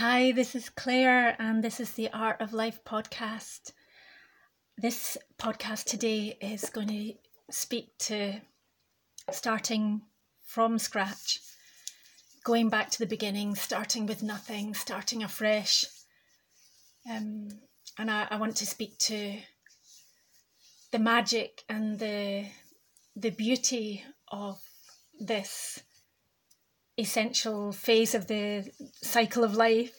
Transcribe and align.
Hi, 0.00 0.32
this 0.32 0.54
is 0.54 0.70
Clare, 0.70 1.36
and 1.38 1.62
this 1.62 1.78
is 1.78 1.90
the 1.90 2.08
Art 2.10 2.40
of 2.40 2.54
Life 2.54 2.82
podcast. 2.86 3.72
This 4.78 5.18
podcast 5.36 5.84
today 5.84 6.38
is 6.40 6.70
going 6.70 6.88
to 6.88 7.12
speak 7.50 7.98
to 8.08 8.40
starting 9.30 10.00
from 10.42 10.78
scratch, 10.78 11.40
going 12.44 12.70
back 12.70 12.88
to 12.92 12.98
the 12.98 13.04
beginning, 13.04 13.54
starting 13.54 14.06
with 14.06 14.22
nothing, 14.22 14.72
starting 14.72 15.22
afresh. 15.22 15.84
Um, 17.06 17.48
and 17.98 18.10
I, 18.10 18.26
I 18.30 18.36
want 18.38 18.56
to 18.56 18.66
speak 18.66 18.96
to 19.00 19.36
the 20.92 20.98
magic 20.98 21.62
and 21.68 21.98
the 21.98 22.46
the 23.16 23.28
beauty 23.28 24.02
of 24.28 24.62
this 25.18 25.82
essential 27.00 27.72
phase 27.72 28.14
of 28.14 28.26
the 28.26 28.70
cycle 29.02 29.44
of 29.44 29.54
life. 29.54 29.94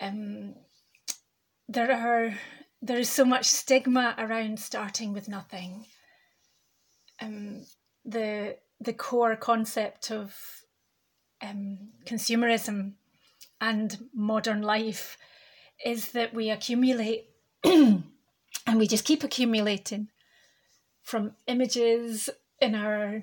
Um, 0.00 0.54
there 1.68 1.92
are 1.92 2.34
there 2.82 2.98
is 2.98 3.08
so 3.08 3.24
much 3.24 3.46
stigma 3.46 4.14
around 4.18 4.60
starting 4.60 5.12
with 5.12 5.28
nothing. 5.28 5.86
Um, 7.20 7.64
the 8.04 8.56
the 8.80 8.92
core 8.92 9.36
concept 9.36 10.10
of 10.10 10.34
um, 11.42 11.90
consumerism 12.04 12.92
and 13.60 13.98
modern 14.14 14.62
life 14.62 15.16
is 15.84 16.12
that 16.12 16.34
we 16.34 16.50
accumulate 16.50 17.26
and 17.64 18.04
we 18.74 18.86
just 18.86 19.04
keep 19.04 19.22
accumulating 19.22 20.08
from 21.02 21.32
images 21.46 22.28
in 22.60 22.74
our 22.74 23.22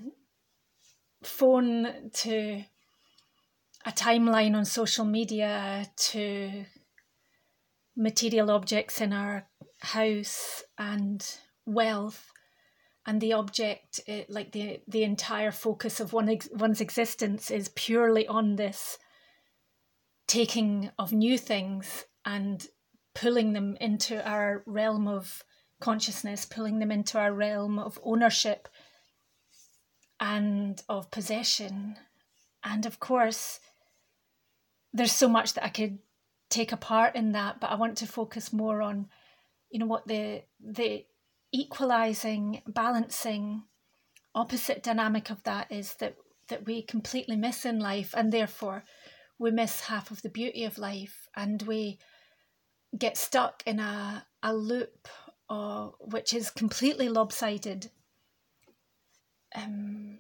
phone 1.28 2.10
to 2.14 2.64
a 3.86 3.92
timeline 3.92 4.56
on 4.56 4.66
social 4.66 5.06
media 5.06 5.86
to 5.96 6.66
material 7.96 8.50
objects 8.50 9.02
in 9.02 9.14
our 9.14 9.48
house 9.82 10.64
and 10.78 11.38
wealth. 11.66 12.30
And 13.06 13.20
the 13.20 13.34
object 13.34 14.00
it, 14.08 14.30
like 14.30 14.54
the 14.54 14.80
the 14.88 15.04
entire 15.04 15.52
focus 15.52 16.00
of 16.00 16.14
one 16.14 16.30
ex, 16.30 16.48
one's 16.54 16.80
existence 16.80 17.52
is 17.52 17.68
purely 17.76 18.26
on 18.28 18.56
this 18.56 18.98
taking 20.26 20.90
of 20.98 21.12
new 21.12 21.38
things 21.38 22.06
and 22.24 22.66
pulling 23.14 23.52
them 23.52 23.76
into 23.82 24.26
our 24.26 24.64
realm 24.66 25.08
of 25.08 25.44
consciousness 25.84 26.46
pulling 26.46 26.80
them 26.80 26.92
into 26.92 27.20
our 27.20 27.34
realm 27.34 27.78
of 27.78 28.00
ownership 28.06 28.70
and 30.20 30.82
of 30.88 31.12
possession. 31.12 31.98
And 32.64 32.86
of 32.86 33.00
course, 33.00 33.60
there's 34.94 35.12
so 35.12 35.28
much 35.28 35.54
that 35.54 35.66
I 35.66 35.70
could 35.70 36.00
take 36.50 36.72
apart 36.72 37.16
in 37.16 37.32
that, 37.32 37.60
but 37.60 37.72
I 37.72 37.76
want 37.76 37.98
to 37.98 38.08
focus 38.08 38.54
more 38.54 38.82
on, 38.82 39.10
you 39.70 39.80
know, 39.80 39.88
what 39.88 40.08
the 40.08 40.44
the 40.64 41.06
equalizing, 41.52 42.62
balancing, 42.68 43.64
opposite 44.36 44.84
dynamic 44.84 45.30
of 45.30 45.44
that 45.44 45.72
is 45.72 45.96
that 45.96 46.16
that 46.50 46.66
we 46.66 46.82
completely 46.82 47.36
miss 47.36 47.66
in 47.66 47.80
life, 47.80 48.14
and 48.16 48.32
therefore 48.32 48.84
we 49.40 49.52
miss 49.52 49.82
half 49.82 50.12
of 50.12 50.22
the 50.22 50.30
beauty 50.30 50.64
of 50.64 50.78
life, 50.78 51.28
and 51.36 51.64
we 51.64 52.00
get 52.98 53.18
stuck 53.18 53.64
in 53.66 53.80
a 53.80 54.26
a 54.44 54.54
loop, 54.54 55.08
uh, 55.50 55.88
which 56.00 56.34
is 56.34 56.50
completely 56.50 57.10
lopsided 57.10 57.90
um, 59.56 60.20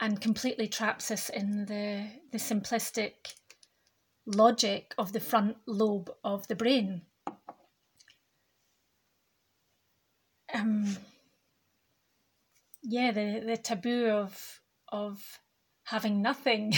and 0.00 0.20
completely 0.20 0.68
traps 0.68 1.10
us 1.10 1.28
in 1.28 1.66
the, 1.66 2.06
the 2.32 2.38
simplistic 2.38 3.34
logic 4.26 4.94
of 4.98 5.12
the 5.12 5.20
front 5.20 5.56
lobe 5.66 6.10
of 6.22 6.46
the 6.48 6.56
brain. 6.56 7.02
Um, 10.52 10.96
yeah, 12.82 13.10
the, 13.10 13.42
the 13.44 13.56
taboo 13.56 14.06
of 14.08 14.60
of 14.88 15.40
having 15.84 16.22
nothing 16.22 16.72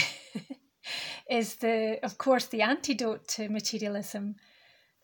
is 1.29 1.55
the 1.57 1.99
of 2.01 2.17
course 2.17 2.47
the 2.47 2.61
antidote 2.61 3.27
to 3.27 3.49
materialism 3.49 4.35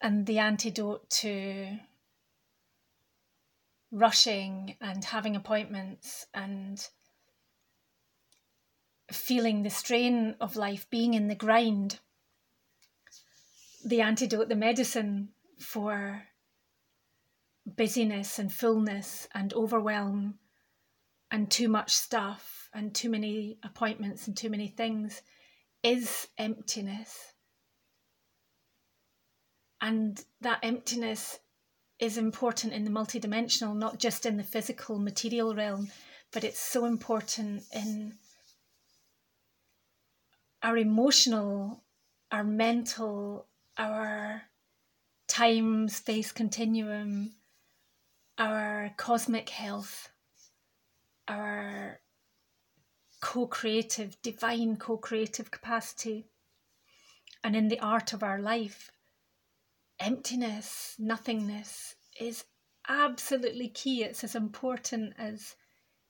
and 0.01 0.25
the 0.25 0.39
antidote 0.39 1.09
to 1.09 1.77
rushing 3.93 4.75
and 4.81 5.05
having 5.05 5.35
appointments 5.35 6.25
and 6.33 6.85
feeling 9.11 9.61
the 9.61 9.69
strain 9.69 10.35
of 10.41 10.55
life, 10.55 10.89
being 10.89 11.13
in 11.13 11.27
the 11.27 11.35
grind. 11.35 11.99
The 13.85 14.01
antidote, 14.01 14.49
the 14.49 14.55
medicine 14.55 15.29
for 15.59 16.23
busyness 17.65 18.39
and 18.39 18.51
fullness 18.51 19.27
and 19.33 19.53
overwhelm 19.53 20.39
and 21.29 21.49
too 21.49 21.69
much 21.69 21.91
stuff 21.91 22.69
and 22.73 22.95
too 22.95 23.09
many 23.09 23.57
appointments 23.63 24.27
and 24.27 24.35
too 24.35 24.49
many 24.49 24.67
things 24.67 25.21
is 25.83 26.27
emptiness. 26.37 27.33
And 29.81 30.23
that 30.41 30.59
emptiness 30.63 31.39
is 31.99 32.17
important 32.17 32.73
in 32.73 32.83
the 32.83 32.91
multidimensional, 32.91 33.75
not 33.75 33.99
just 33.99 34.25
in 34.25 34.37
the 34.37 34.43
physical 34.43 34.99
material 34.99 35.55
realm, 35.55 35.89
but 36.31 36.43
it's 36.43 36.59
so 36.59 36.85
important 36.85 37.63
in 37.73 38.13
our 40.61 40.77
emotional, 40.77 41.83
our 42.31 42.43
mental, 42.43 43.47
our 43.77 44.43
time 45.27 45.87
space 45.89 46.31
continuum, 46.31 47.33
our 48.37 48.91
cosmic 48.97 49.49
health, 49.49 50.09
our 51.27 51.99
co 53.21 53.45
creative, 53.45 54.19
divine 54.21 54.77
co 54.77 54.97
creative 54.97 55.51
capacity, 55.51 56.25
and 57.43 57.55
in 57.55 57.67
the 57.67 57.79
art 57.79 58.13
of 58.13 58.23
our 58.23 58.39
life 58.39 58.92
emptiness, 59.99 60.95
nothingness 60.99 61.95
is 62.19 62.45
absolutely 62.87 63.69
key. 63.69 64.03
It's 64.03 64.23
as 64.23 64.35
important 64.35 65.13
as 65.17 65.55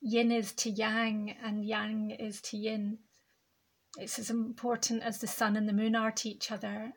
yin 0.01 0.31
is 0.31 0.51
to 0.53 0.69
yang 0.69 1.35
and 1.43 1.65
yang 1.65 2.11
is 2.11 2.41
to 2.41 2.57
yin. 2.57 2.99
It's 3.97 4.17
as 4.17 4.29
important 4.29 5.03
as 5.03 5.19
the 5.19 5.27
sun 5.27 5.55
and 5.55 5.69
the 5.69 5.73
moon 5.73 5.95
are 5.95 6.11
to 6.11 6.29
each 6.29 6.51
other 6.51 6.93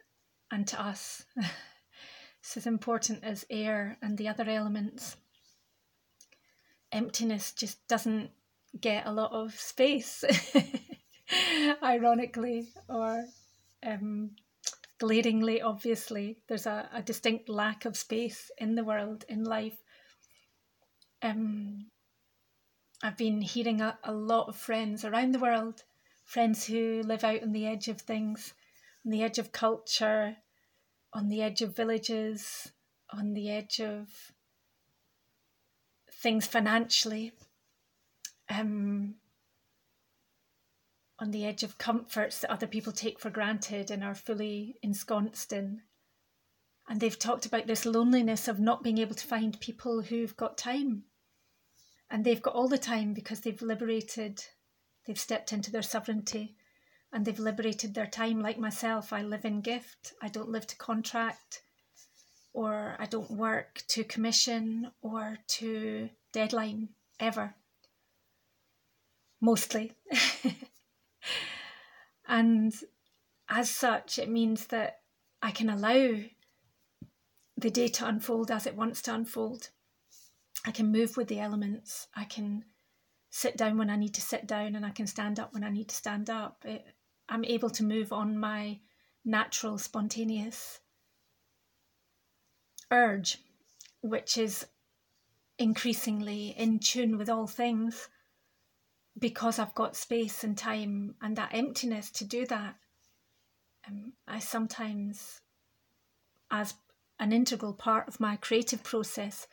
and 0.51 0.67
to 0.69 0.81
us. 0.81 1.25
it's 1.37 2.57
as 2.57 2.67
important 2.67 3.23
as 3.23 3.45
air 3.51 3.99
and 4.01 4.17
the 4.17 4.29
other 4.29 4.49
elements. 4.49 5.17
Emptiness 6.93 7.53
just 7.53 7.87
doesn't 7.89 8.31
get 8.81 9.07
a 9.07 9.13
lot 9.13 9.33
of 9.33 9.59
space, 9.59 10.25
ironically, 11.83 12.69
or 12.89 13.25
um, 13.85 14.31
glaringly 14.99 15.61
obviously 15.61 16.39
there's 16.49 16.67
a, 16.67 16.89
a 16.93 17.03
distinct 17.03 17.49
lack 17.49 17.85
of 17.85 17.97
space 17.97 18.51
in 18.59 18.75
the 18.75 18.85
world 18.85 19.25
in 19.29 19.45
life. 19.45 19.79
Um, 21.23 21.87
i've 23.03 23.17
been 23.17 23.43
hearing 23.43 23.81
a, 23.81 23.99
a 24.05 24.13
lot 24.13 24.49
of 24.49 24.57
friends 24.57 25.05
around 25.05 25.33
the 25.33 25.39
world 25.39 25.83
friends 26.25 26.67
who 26.67 27.03
live 27.05 27.25
out 27.25 27.43
on 27.43 27.53
the 27.53 27.67
edge 27.67 27.89
of 27.89 28.01
things 28.01 28.55
on 29.05 29.11
the 29.11 29.23
edge 29.23 29.39
of 29.39 29.53
culture 29.53 30.37
on 31.13 31.29
the 31.29 31.43
edge 31.43 31.63
of 31.63 31.77
villages 31.77 32.71
on 33.11 33.35
the 33.35 33.51
edge 33.51 33.81
of 33.81 34.33
things 36.13 36.47
financially. 36.47 37.33
Um, 38.49 39.17
on 41.19 41.31
the 41.31 41.47
edge 41.47 41.63
of 41.63 41.79
comforts 41.79 42.41
that 42.41 42.51
other 42.51 42.67
people 42.67 42.93
take 42.93 43.19
for 43.19 43.31
granted 43.31 43.91
and 43.91 44.05
are 44.05 44.15
fully 44.15 44.77
ensconced 44.83 45.53
in. 45.53 45.83
And 46.89 47.01
they've 47.01 47.19
talked 47.19 47.47
about 47.47 47.67
this 47.67 47.87
loneliness 47.87 48.49
of 48.49 48.61
not 48.61 48.83
being 48.83 48.99
able 48.99 49.15
to 49.15 49.27
find 49.27 49.59
people 49.59 50.03
who've 50.03 50.37
got 50.37 50.59
time. 50.59 51.05
And 52.11 52.25
they've 52.25 52.43
got 52.43 52.55
all 52.55 52.69
the 52.69 52.79
time 52.79 53.13
because 53.13 53.41
they've 53.41 53.61
liberated, 53.63 54.45
they've 55.07 55.19
stepped 55.19 55.53
into 55.53 55.73
their 55.73 55.83
sovereignty 55.83 56.57
and 57.13 57.25
they've 57.25 57.39
liberated 57.39 57.95
their 57.95 58.07
time. 58.07 58.41
Like 58.41 58.59
myself, 58.59 59.13
I 59.13 59.23
live 59.23 59.45
in 59.45 59.63
gift, 59.63 60.13
I 60.23 60.29
don't 60.29 60.51
live 60.51 60.67
to 60.69 60.77
contract, 60.77 61.63
or 62.53 62.97
I 62.99 63.07
don't 63.07 63.31
work 63.31 63.83
to 63.89 64.05
commission 64.05 64.93
or 65.03 65.39
to 65.59 66.11
deadline 66.33 66.91
ever. 67.19 67.55
Mostly. 69.41 69.93
And 72.29 72.75
as 73.49 73.71
such, 73.71 74.19
it 74.19 74.29
means 74.29 74.67
that 74.69 75.01
I 75.43 75.51
can 75.51 75.71
allow 75.71 76.21
the 77.57 77.71
day 77.71 77.89
to 77.89 78.07
unfold 78.07 78.51
as 78.51 78.67
it 78.67 78.77
wants 78.77 79.03
to 79.03 79.15
unfold. 79.15 79.71
I 80.67 80.73
can 80.73 80.91
move 80.91 81.17
with 81.17 81.29
the 81.29 81.41
elements. 81.41 82.09
I 82.15 82.25
can 82.25 82.65
sit 83.31 83.57
down 83.57 83.79
when 83.79 83.91
I 83.91 83.97
need 83.97 84.15
to 84.15 84.21
sit 84.21 84.47
down 84.47 84.75
and 84.75 84.85
I 84.85 84.91
can 84.91 85.07
stand 85.07 85.39
up 85.39 85.55
when 85.55 85.65
I 85.65 85.71
need 85.71 85.89
to 85.89 85.95
stand 85.95 86.29
up. 86.29 86.65
It, 86.65 86.85
I'm 87.29 87.45
able 87.45 87.71
to 87.71 87.85
move 87.85 88.13
on 88.13 88.39
my 88.39 88.81
natural, 89.25 89.79
spontaneous 89.79 90.81
urge, 92.91 93.39
which 94.01 94.39
is 94.39 94.67
increasingly 95.59 96.55
in 96.57 96.79
tune 96.79 97.17
with 97.17 97.29
all 97.29 97.47
things 97.47 98.09
because 99.19 99.59
I've 99.59 99.75
got 99.75 99.97
space 99.97 100.45
and 100.45 100.57
time 100.57 101.15
and 101.23 101.37
that 101.37 101.51
emptiness 101.53 102.11
to 102.13 102.25
do 102.25 102.47
that. 102.47 102.77
Um, 103.89 104.13
I 104.27 104.39
sometimes, 104.39 105.41
as 106.51 106.75
an 107.19 107.33
integral 107.33 107.73
part 107.73 108.09
of 108.09 108.21
my 108.21 108.37
creative 108.37 108.83
process, 108.83 109.47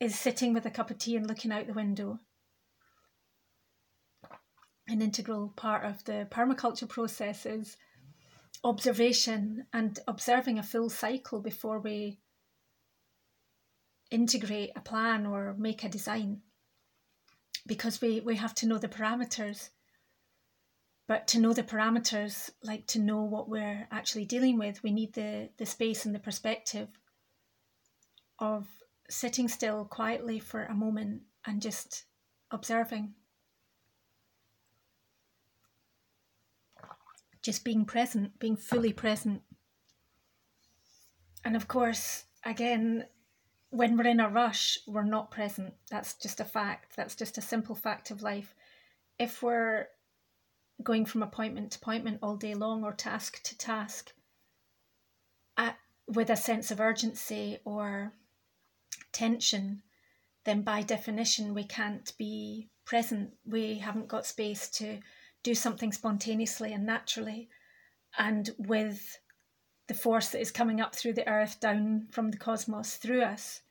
is 0.00 0.18
sitting 0.18 0.52
with 0.52 0.66
a 0.66 0.70
cup 0.70 0.90
of 0.90 0.98
tea 0.98 1.16
and 1.16 1.26
looking 1.26 1.52
out 1.52 1.66
the 1.66 1.72
window. 1.72 2.18
An 4.88 5.02
integral 5.02 5.52
part 5.54 5.84
of 5.84 6.04
the 6.04 6.26
permaculture 6.30 6.88
process 6.88 7.44
is 7.44 7.76
observation 8.64 9.66
and 9.72 9.98
observing 10.08 10.58
a 10.58 10.62
full 10.62 10.88
cycle 10.88 11.40
before 11.40 11.78
we 11.78 12.18
integrate 14.10 14.70
a 14.74 14.80
plan 14.80 15.26
or 15.26 15.54
make 15.58 15.84
a 15.84 15.88
design 15.88 16.40
because 17.68 18.00
we, 18.00 18.20
we 18.20 18.36
have 18.36 18.54
to 18.56 18.66
know 18.66 18.78
the 18.78 18.88
parameters. 18.88 19.68
But 21.06 21.28
to 21.28 21.38
know 21.38 21.52
the 21.52 21.62
parameters, 21.62 22.50
like 22.62 22.86
to 22.88 22.98
know 22.98 23.22
what 23.22 23.48
we're 23.48 23.86
actually 23.90 24.24
dealing 24.24 24.58
with, 24.58 24.82
we 24.82 24.90
need 24.90 25.14
the, 25.14 25.50
the 25.58 25.66
space 25.66 26.04
and 26.04 26.14
the 26.14 26.18
perspective 26.18 26.88
of 28.38 28.66
sitting 29.08 29.48
still 29.48 29.84
quietly 29.84 30.38
for 30.38 30.64
a 30.64 30.74
moment 30.74 31.22
and 31.46 31.62
just 31.62 32.04
observing. 32.50 33.14
Just 37.42 37.64
being 37.64 37.84
present, 37.84 38.38
being 38.38 38.56
fully 38.56 38.92
present. 38.92 39.42
And 41.44 41.56
of 41.56 41.68
course, 41.68 42.24
again, 42.44 43.06
when 43.70 43.96
we're 43.96 44.06
in 44.06 44.20
a 44.20 44.28
rush, 44.28 44.78
we're 44.86 45.04
not 45.04 45.30
present. 45.30 45.74
That's 45.90 46.14
just 46.14 46.40
a 46.40 46.44
fact. 46.44 46.96
That's 46.96 47.14
just 47.14 47.38
a 47.38 47.42
simple 47.42 47.74
fact 47.74 48.10
of 48.10 48.22
life. 48.22 48.54
If 49.18 49.42
we're 49.42 49.88
going 50.82 51.04
from 51.04 51.22
appointment 51.22 51.72
to 51.72 51.78
appointment 51.78 52.20
all 52.22 52.36
day 52.36 52.54
long 52.54 52.84
or 52.84 52.92
task 52.92 53.42
to 53.42 53.58
task 53.58 54.12
at, 55.56 55.76
with 56.06 56.30
a 56.30 56.36
sense 56.36 56.70
of 56.70 56.80
urgency 56.80 57.58
or 57.64 58.12
tension, 59.12 59.82
then 60.44 60.62
by 60.62 60.82
definition 60.82 61.52
we 61.52 61.64
can't 61.64 62.12
be 62.16 62.68
present. 62.86 63.30
We 63.44 63.78
haven't 63.78 64.08
got 64.08 64.24
space 64.24 64.70
to 64.70 65.00
do 65.42 65.54
something 65.54 65.92
spontaneously 65.92 66.72
and 66.72 66.86
naturally. 66.86 67.48
And 68.16 68.48
with 68.58 69.18
the 69.88 69.94
force 69.94 70.28
that 70.28 70.40
is 70.40 70.50
coming 70.50 70.80
up 70.80 70.94
through 70.94 71.14
the 71.14 71.28
earth, 71.28 71.58
down 71.60 72.06
from 72.10 72.30
the 72.30 72.36
cosmos 72.36 72.96
through 72.96 73.22
us, 73.22 73.62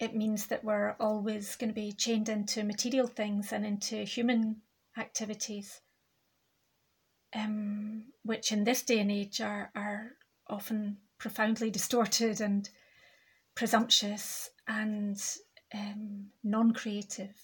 it 0.00 0.14
means 0.14 0.46
that 0.46 0.64
we're 0.64 0.94
always 1.00 1.56
going 1.56 1.70
to 1.70 1.74
be 1.74 1.92
chained 1.92 2.28
into 2.28 2.62
material 2.62 3.08
things 3.08 3.52
and 3.52 3.66
into 3.66 3.96
human 4.04 4.62
activities, 4.96 5.80
um, 7.34 8.04
which 8.22 8.52
in 8.52 8.62
this 8.62 8.82
day 8.82 9.00
and 9.00 9.10
age 9.10 9.40
are, 9.40 9.72
are 9.74 10.12
often 10.48 10.98
profoundly 11.18 11.68
distorted 11.68 12.40
and 12.40 12.70
presumptuous 13.56 14.50
and 14.68 15.20
um, 15.74 16.26
non 16.44 16.72
creative. 16.72 17.34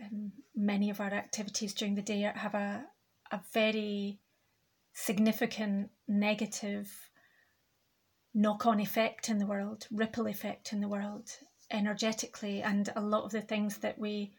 Um, 0.00 0.30
many 0.54 0.90
of 0.90 1.00
our 1.00 1.12
activities 1.12 1.74
during 1.74 1.96
the 1.96 2.02
day 2.02 2.20
have 2.20 2.54
a, 2.54 2.84
a 3.32 3.40
very 3.52 4.20
significant 4.98 5.90
negative 6.08 7.10
knock 8.32 8.64
on 8.64 8.80
effect 8.80 9.28
in 9.28 9.36
the 9.36 9.46
world, 9.46 9.86
ripple 9.90 10.26
effect 10.26 10.72
in 10.72 10.80
the 10.80 10.88
world, 10.88 11.28
energetically, 11.70 12.62
and 12.62 12.88
a 12.96 13.00
lot 13.00 13.24
of 13.24 13.30
the 13.30 13.42
things 13.42 13.76
that 13.78 13.98
we 13.98 14.32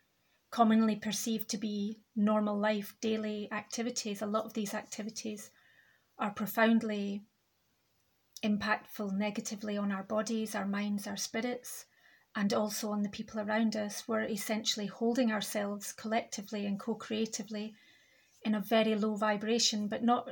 commonly 0.49 0.95
perceive 0.95 1.45
to 1.47 1.57
be 1.57 1.99
normal 2.15 2.57
life, 2.57 2.95
daily 3.01 3.47
activities, 3.51 4.23
a 4.23 4.25
lot 4.25 4.45
of 4.45 4.53
these 4.53 4.73
activities 4.73 5.51
are 6.17 6.31
profoundly 6.31 7.23
impactful 8.43 9.15
negatively 9.15 9.77
on 9.77 9.91
our 9.91 10.03
bodies, 10.03 10.55
our 10.55 10.65
minds, 10.65 11.05
our 11.05 11.17
spirits, 11.17 11.85
and 12.35 12.51
also 12.51 12.89
on 12.89 13.03
the 13.03 13.09
people 13.09 13.39
around 13.39 13.75
us. 13.75 14.07
We're 14.07 14.23
essentially 14.23 14.87
holding 14.87 15.31
ourselves 15.31 15.93
collectively 15.93 16.65
and 16.65 16.79
co 16.79 16.95
creatively 16.95 17.75
in 18.43 18.55
a 18.55 18.61
very 18.61 18.95
low 18.95 19.15
vibration, 19.15 19.87
but 19.87 20.03
not 20.03 20.27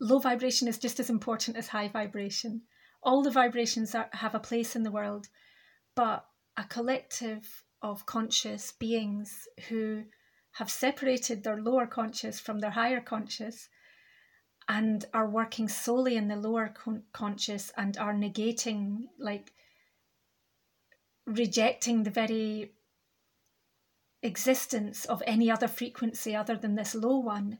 low 0.00 0.18
vibration 0.18 0.68
is 0.68 0.78
just 0.78 1.00
as 1.00 1.10
important 1.10 1.56
as 1.56 1.68
high 1.68 1.88
vibration. 1.88 2.62
All 3.02 3.22
the 3.22 3.30
vibrations 3.30 3.94
are, 3.94 4.08
have 4.12 4.34
a 4.34 4.40
place 4.40 4.76
in 4.76 4.82
the 4.82 4.90
world, 4.90 5.28
but 5.94 6.26
a 6.56 6.64
collective 6.64 7.64
of 7.82 8.06
conscious 8.06 8.72
beings 8.72 9.46
who 9.68 10.04
have 10.52 10.70
separated 10.70 11.44
their 11.44 11.60
lower 11.60 11.86
conscious 11.86 12.40
from 12.40 12.60
their 12.60 12.70
higher 12.70 13.00
conscious 13.00 13.68
and 14.68 15.04
are 15.12 15.28
working 15.28 15.68
solely 15.68 16.16
in 16.16 16.28
the 16.28 16.36
lower 16.36 16.68
con- 16.68 17.04
conscious 17.12 17.70
and 17.76 17.96
are 17.98 18.14
negating, 18.14 19.04
like 19.18 19.52
rejecting 21.26 22.02
the 22.02 22.10
very 22.10 22.72
existence 24.26 25.04
of 25.06 25.22
any 25.26 25.50
other 25.50 25.68
frequency 25.68 26.34
other 26.34 26.56
than 26.56 26.74
this 26.74 26.94
low 26.94 27.18
one 27.18 27.58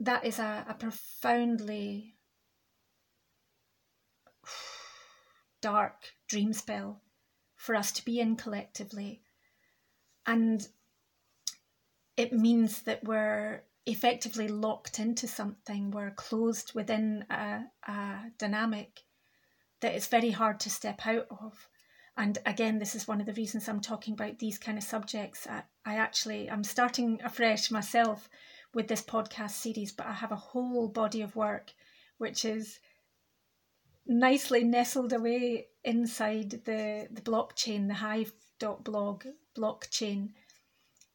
that 0.00 0.24
is 0.24 0.38
a, 0.38 0.64
a 0.68 0.74
profoundly 0.74 2.16
dark 5.60 6.12
dream 6.28 6.52
spell 6.52 7.00
for 7.54 7.76
us 7.76 7.92
to 7.92 8.04
be 8.04 8.18
in 8.18 8.36
collectively. 8.36 9.22
And 10.26 10.66
it 12.16 12.32
means 12.32 12.82
that 12.82 13.04
we're 13.04 13.62
effectively 13.86 14.48
locked 14.48 14.98
into 14.98 15.26
something, 15.26 15.90
we're 15.90 16.10
closed 16.10 16.72
within 16.74 17.24
a, 17.30 17.62
a 17.86 18.18
dynamic 18.38 19.00
that 19.80 19.94
is 19.94 20.06
very 20.06 20.30
hard 20.30 20.60
to 20.60 20.70
step 20.70 21.06
out 21.06 21.26
of. 21.30 21.68
And 22.16 22.38
again, 22.44 22.78
this 22.78 22.94
is 22.94 23.08
one 23.08 23.20
of 23.20 23.26
the 23.26 23.32
reasons 23.32 23.68
I'm 23.68 23.80
talking 23.80 24.14
about 24.14 24.38
these 24.38 24.58
kind 24.58 24.76
of 24.76 24.84
subjects. 24.84 25.46
I, 25.46 25.62
I 25.84 25.96
actually, 25.96 26.50
I'm 26.50 26.64
starting 26.64 27.20
afresh 27.24 27.70
myself 27.70 28.28
with 28.74 28.88
this 28.88 29.02
podcast 29.02 29.52
series, 29.52 29.92
but 29.92 30.06
I 30.06 30.12
have 30.12 30.32
a 30.32 30.36
whole 30.36 30.88
body 30.88 31.22
of 31.22 31.36
work 31.36 31.72
which 32.22 32.44
is 32.44 32.78
nicely 34.06 34.62
nestled 34.62 35.12
away 35.12 35.66
inside 35.82 36.50
the, 36.50 37.08
the 37.10 37.20
blockchain, 37.20 37.88
the 37.88 37.94
hive.blog 37.94 39.24
blockchain, 39.58 40.28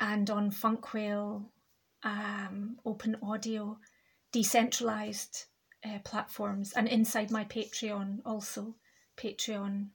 and 0.01 0.30
on 0.30 0.51
Funkwhale, 0.51 1.46
um, 2.04 2.77
open 2.86 3.16
audio, 3.24 3.80
decentralized 4.34 5.46
uh, 5.86 6.00
platforms, 6.04 6.74
and 6.74 6.89
inside 6.89 7.32
my 7.32 7.46
Patreon 7.46 8.20
also, 8.25 8.75
Patreon 9.16 9.88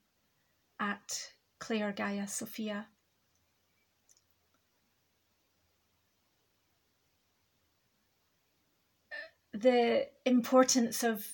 at 0.81 1.33
Clare 1.59 1.93
Gaia 1.93 2.27
Sophia. 2.27 2.87
the 9.53 10.09
importance 10.25 11.05
of 11.05 11.27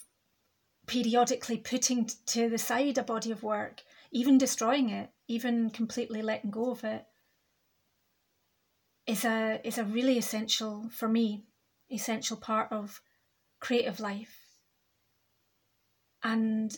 periodically 0.86 1.56
putting 1.56 2.10
to 2.26 2.48
the 2.48 2.58
side 2.58 2.98
a 2.98 3.02
body 3.02 3.30
of 3.30 3.42
work, 3.42 3.82
even 4.10 4.38
destroying 4.38 4.88
it, 4.90 5.10
even 5.28 5.70
completely 5.70 6.22
letting 6.22 6.50
go 6.50 6.70
of 6.70 6.84
it, 6.84 7.04
is 9.06 9.24
a 9.24 9.60
is 9.64 9.78
a 9.78 9.84
really 9.84 10.18
essential 10.18 10.88
for 10.90 11.08
me, 11.08 11.44
essential 11.90 12.36
part 12.36 12.70
of 12.72 13.00
creative 13.60 14.00
life. 14.00 14.36
And 16.22 16.76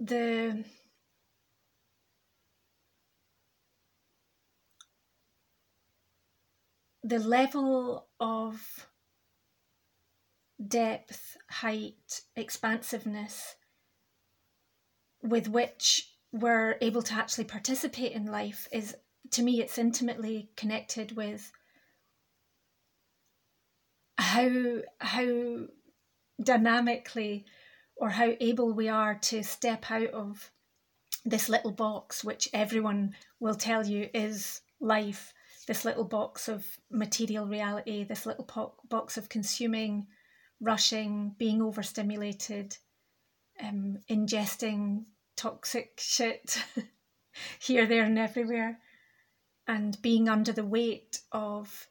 the 0.00 0.64
the 7.04 7.18
level 7.18 8.08
of 8.18 8.88
depth, 10.66 11.36
height, 11.48 12.22
expansiveness 12.36 13.56
with 15.22 15.48
which 15.48 16.12
we're 16.32 16.76
able 16.80 17.02
to 17.02 17.14
actually 17.14 17.44
participate 17.44 18.12
in 18.12 18.26
life 18.26 18.68
is, 18.72 18.94
to 19.30 19.42
me, 19.42 19.60
it's 19.60 19.78
intimately 19.78 20.50
connected 20.56 21.16
with 21.16 21.52
how 24.16 24.76
how 24.98 25.66
dynamically 26.42 27.44
or 28.00 28.08
how 28.08 28.32
able 28.40 28.72
we 28.72 28.88
are 28.88 29.14
to 29.14 29.44
step 29.44 29.90
out 29.90 30.08
of 30.08 30.50
this 31.26 31.50
little 31.50 31.70
box 31.70 32.24
which 32.24 32.48
everyone 32.54 33.14
will 33.38 33.54
tell 33.54 33.86
you 33.86 34.08
is 34.14 34.62
life. 34.80 35.34
This 35.66 35.84
little 35.84 36.04
box 36.04 36.48
of 36.48 36.66
material 36.90 37.46
reality, 37.46 38.02
this 38.02 38.24
little 38.24 38.44
po- 38.44 38.74
box 38.88 39.18
of 39.18 39.28
consuming, 39.28 40.06
rushing, 40.60 41.34
being 41.38 41.60
overstimulated, 41.60 42.78
um, 43.62 43.98
ingesting 44.08 45.04
toxic 45.36 45.92
shit 45.98 46.64
here, 47.60 47.86
there, 47.86 48.04
and 48.04 48.18
everywhere, 48.18 48.78
and 49.68 50.00
being 50.00 50.26
under 50.26 50.52
the 50.52 50.64
weight 50.64 51.20
of 51.32 51.86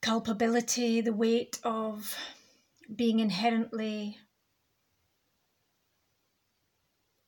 culpability, 0.00 1.00
the 1.00 1.12
weight 1.12 1.58
of 1.64 2.16
being 2.94 3.18
inherently 3.18 4.18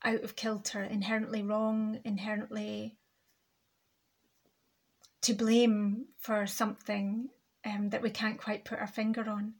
out 0.04 0.22
of 0.22 0.36
kilter, 0.36 0.82
inherently 0.82 1.42
wrong, 1.42 2.00
inherently 2.04 2.96
to 5.22 5.32
blame 5.32 6.06
for 6.18 6.46
something 6.46 7.30
um, 7.64 7.88
that 7.90 8.02
we 8.02 8.10
can't 8.10 8.38
quite 8.38 8.64
put 8.64 8.78
our 8.78 8.86
finger 8.86 9.28
on. 9.28 9.54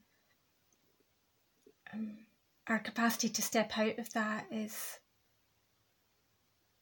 Um, 1.91 2.17
our 2.67 2.79
capacity 2.79 3.29
to 3.29 3.41
step 3.41 3.77
out 3.77 3.97
of 3.97 4.11
that 4.13 4.45
is 4.51 4.99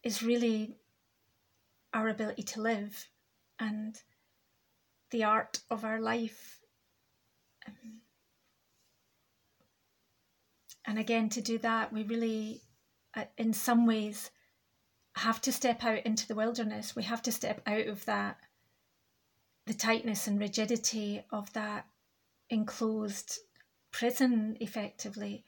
is 0.03 0.21
really 0.21 0.75
our 1.93 2.09
ability 2.09 2.43
to 2.43 2.61
live 2.61 3.07
and 3.59 4.01
the 5.11 5.23
art 5.23 5.59
of 5.69 5.85
our 5.85 6.01
life. 6.01 6.59
Um, 7.67 8.01
and 10.85 10.99
again, 10.99 11.29
to 11.29 11.41
do 11.41 11.57
that, 11.59 11.93
we 11.93 12.03
really, 12.03 12.61
Uh, 13.15 13.25
in 13.37 13.53
some 13.53 13.85
ways, 13.85 14.31
have 15.15 15.39
to 15.41 15.51
step 15.51 15.83
out 15.83 16.03
into 16.05 16.27
the 16.27 16.35
wilderness. 16.35 16.95
We 16.95 17.03
have 17.03 17.21
to 17.23 17.31
step 17.31 17.61
out 17.67 17.87
of 17.87 18.05
that, 18.05 18.37
the 19.67 19.73
tightness 19.73 20.27
and 20.27 20.39
rigidity 20.39 21.23
of 21.31 21.53
that 21.53 21.85
enclosed 22.49 23.39
prison, 23.91 24.57
effectively, 24.59 25.43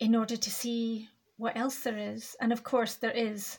in 0.00 0.14
order 0.16 0.36
to 0.36 0.50
see 0.50 1.08
what 1.36 1.56
else 1.56 1.78
there 1.80 1.98
is. 1.98 2.34
And 2.40 2.52
of 2.52 2.64
course, 2.64 2.96
there 2.96 3.12
is 3.12 3.58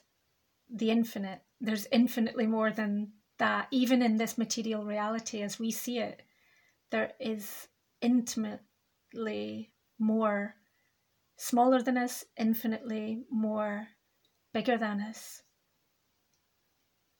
the 0.69 0.91
infinite. 0.91 1.41
There's 1.61 1.87
infinitely 1.91 2.47
more 2.47 2.71
than 2.71 3.13
that. 3.37 3.67
Even 3.71 4.01
in 4.01 4.17
this 4.17 4.37
material 4.37 4.83
reality 4.83 5.41
as 5.41 5.57
we 5.57 5.71
see 5.71 5.99
it, 5.99 6.21
there 6.91 7.13
is 7.19 7.67
intimately 8.01 9.71
more 9.97 10.55
smaller 11.39 11.81
than 11.81 11.98
us, 11.98 12.25
infinitely 12.38 13.24
more 13.31 13.88
bigger 14.53 14.77
than 14.77 15.00
us. 15.00 15.41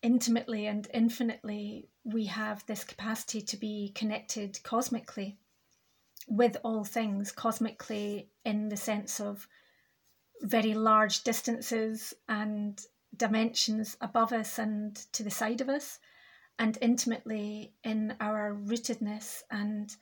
Intimately 0.02 0.68
and 0.68 0.88
infinitely, 0.94 1.90
we 2.04 2.26
have 2.26 2.66
this 2.66 2.84
capacity 2.84 3.42
to 3.42 3.58
be 3.58 3.92
connected 3.96 4.62
cosmically 4.62 5.38
with 6.28 6.58
all 6.64 6.84
things, 6.84 7.32
cosmically 7.32 8.30
in 8.44 8.68
the 8.68 8.78
sense 8.78 9.22
of 9.22 9.48
very 10.42 10.74
large 10.74 11.24
distances 11.24 12.14
and 12.28 12.82
dimensions 13.16 13.96
above 14.02 14.34
us 14.34 14.60
and 14.60 14.96
to 15.14 15.24
the 15.24 15.32
side 15.32 15.62
of 15.62 15.70
us, 15.70 15.98
and 16.58 16.78
intimately 16.82 17.74
in 17.86 18.16
our 18.20 18.54
rootedness 18.54 19.44
and 19.50 19.96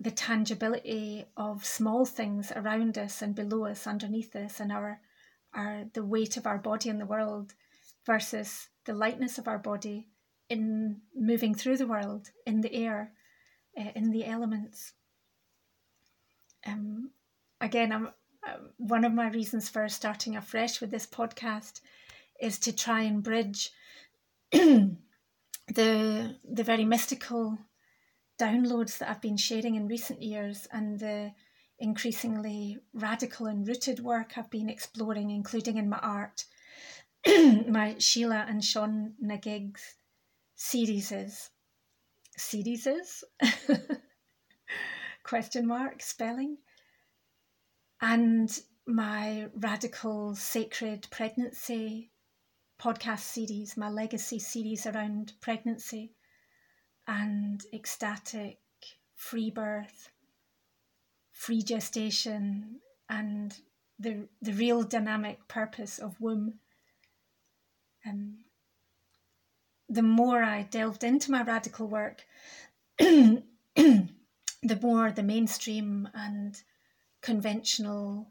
the 0.00 0.10
tangibility 0.10 1.24
of 1.36 1.64
small 1.64 2.04
things 2.04 2.52
around 2.54 2.96
us 2.96 3.20
and 3.20 3.34
below 3.34 3.66
us, 3.66 3.86
underneath 3.86 4.34
us, 4.36 4.60
and 4.60 4.70
our, 4.70 5.00
our 5.54 5.84
the 5.92 6.04
weight 6.04 6.36
of 6.36 6.46
our 6.46 6.58
body 6.58 6.88
in 6.88 6.98
the 6.98 7.06
world 7.06 7.54
versus 8.06 8.68
the 8.84 8.94
lightness 8.94 9.38
of 9.38 9.48
our 9.48 9.58
body 9.58 10.08
in 10.48 11.00
moving 11.14 11.54
through 11.54 11.76
the 11.76 11.86
world, 11.86 12.30
in 12.46 12.60
the 12.60 12.72
air, 12.72 13.12
uh, 13.78 13.90
in 13.94 14.10
the 14.10 14.24
elements. 14.24 14.92
Um, 16.66 17.10
again, 17.60 17.92
I'm, 17.92 18.06
uh, 18.46 18.56
one 18.78 19.04
of 19.04 19.12
my 19.12 19.28
reasons 19.28 19.68
for 19.68 19.88
starting 19.88 20.36
afresh 20.36 20.80
with 20.80 20.90
this 20.90 21.06
podcast 21.06 21.80
is 22.40 22.58
to 22.60 22.72
try 22.74 23.02
and 23.02 23.22
bridge 23.22 23.70
the 24.52 24.96
the 25.68 26.64
very 26.64 26.84
mystical 26.84 27.58
downloads 28.38 28.98
that 28.98 29.10
I've 29.10 29.20
been 29.20 29.36
sharing 29.36 29.74
in 29.74 29.88
recent 29.88 30.22
years 30.22 30.66
and 30.72 30.98
the 30.98 31.32
increasingly 31.78 32.78
radical 32.92 33.46
and 33.46 33.66
rooted 33.66 34.00
work 34.00 34.36
I've 34.36 34.50
been 34.50 34.68
exploring, 34.68 35.30
including 35.30 35.76
in 35.76 35.88
my 35.88 35.98
art, 35.98 36.44
my 37.26 37.96
Sheila 37.98 38.46
and 38.48 38.64
Sean 38.64 39.14
Nagigs 39.22 39.80
series 40.54 41.12
is 41.12 41.50
series 42.36 42.86
question 45.22 45.66
mark 45.66 46.00
spelling 46.02 46.56
and 48.00 48.60
my 48.86 49.48
radical 49.54 50.34
sacred 50.34 51.06
pregnancy 51.10 52.10
podcast 52.80 53.20
series, 53.20 53.76
my 53.76 53.88
legacy 53.88 54.38
series 54.38 54.86
around 54.86 55.32
pregnancy 55.40 56.12
and 57.08 57.64
ecstatic 57.72 58.58
free 59.16 59.50
birth, 59.50 60.10
free 61.32 61.62
gestation, 61.62 62.80
and 63.08 63.56
the, 63.98 64.28
the 64.42 64.52
real 64.52 64.82
dynamic 64.82 65.48
purpose 65.48 65.98
of 65.98 66.20
womb. 66.20 66.60
Um, 68.06 68.44
the 69.88 70.02
more 70.02 70.42
I 70.42 70.62
delved 70.62 71.02
into 71.02 71.30
my 71.30 71.42
radical 71.42 71.88
work, 71.88 72.26
the 72.98 73.42
more 74.82 75.10
the 75.10 75.22
mainstream 75.22 76.08
and 76.12 76.62
conventional 77.22 78.30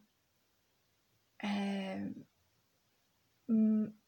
um, 1.43 2.23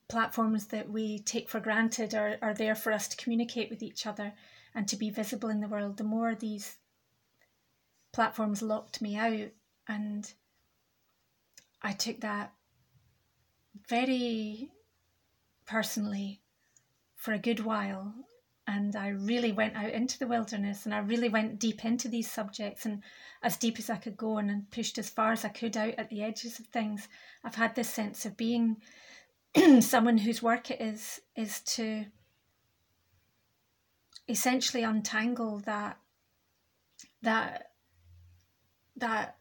platforms 0.08 0.68
that 0.68 0.90
we 0.90 1.20
take 1.20 1.50
for 1.50 1.60
granted 1.60 2.14
are, 2.14 2.38
are 2.42 2.54
there 2.54 2.76
for 2.76 2.92
us 2.92 3.08
to 3.08 3.18
communicate 3.18 3.70
with 3.70 3.82
each 3.82 4.06
other 4.06 4.34
and 4.80 4.88
to 4.88 4.96
be 4.96 5.10
visible 5.10 5.50
in 5.50 5.60
the 5.60 5.68
world, 5.68 5.98
the 5.98 6.06
more 6.06 6.34
these 6.34 6.78
platforms 8.14 8.62
locked 8.62 9.02
me 9.02 9.18
out. 9.18 9.50
And 9.90 10.32
I 11.82 11.92
took 11.92 12.22
that 12.22 12.54
very 13.90 14.72
personally 15.66 16.40
for 17.18 17.34
a 17.34 17.40
good 17.40 17.60
while. 17.60 18.14
And 18.68 18.96
I 18.96 19.10
really 19.10 19.52
went 19.52 19.76
out 19.76 19.92
into 19.92 20.18
the 20.18 20.28
wilderness 20.28 20.86
and 20.86 20.96
I 20.96 21.00
really 21.00 21.28
went 21.28 21.60
deep 21.60 21.84
into 21.84 22.08
these 22.08 22.32
subjects 22.32 22.86
and 22.86 23.04
as 23.44 23.58
deep 23.58 23.80
as 23.80 23.90
I 23.90 23.98
could 23.98 24.16
go 24.16 24.38
and, 24.38 24.50
and 24.50 24.72
pushed 24.72 24.98
as 24.98 25.10
far 25.10 25.34
as 25.34 25.44
I 25.44 25.50
could 25.50 25.76
out 25.76 25.96
at 25.98 26.10
the 26.10 26.24
edges 26.24 26.58
of 26.58 26.68
things. 26.68 27.10
I've 27.44 27.56
had 27.56 27.76
this 27.76 27.90
sense 27.90 28.26
of 28.26 28.38
being 28.38 28.78
someone 29.82 30.20
whose 30.20 30.42
work 30.42 30.72
it 30.72 30.80
is 30.80 31.20
is 31.36 31.60
to 31.76 32.06
essentially 34.30 34.84
untangle 34.84 35.60
that 35.66 35.98
that 37.22 37.72
that 38.96 39.38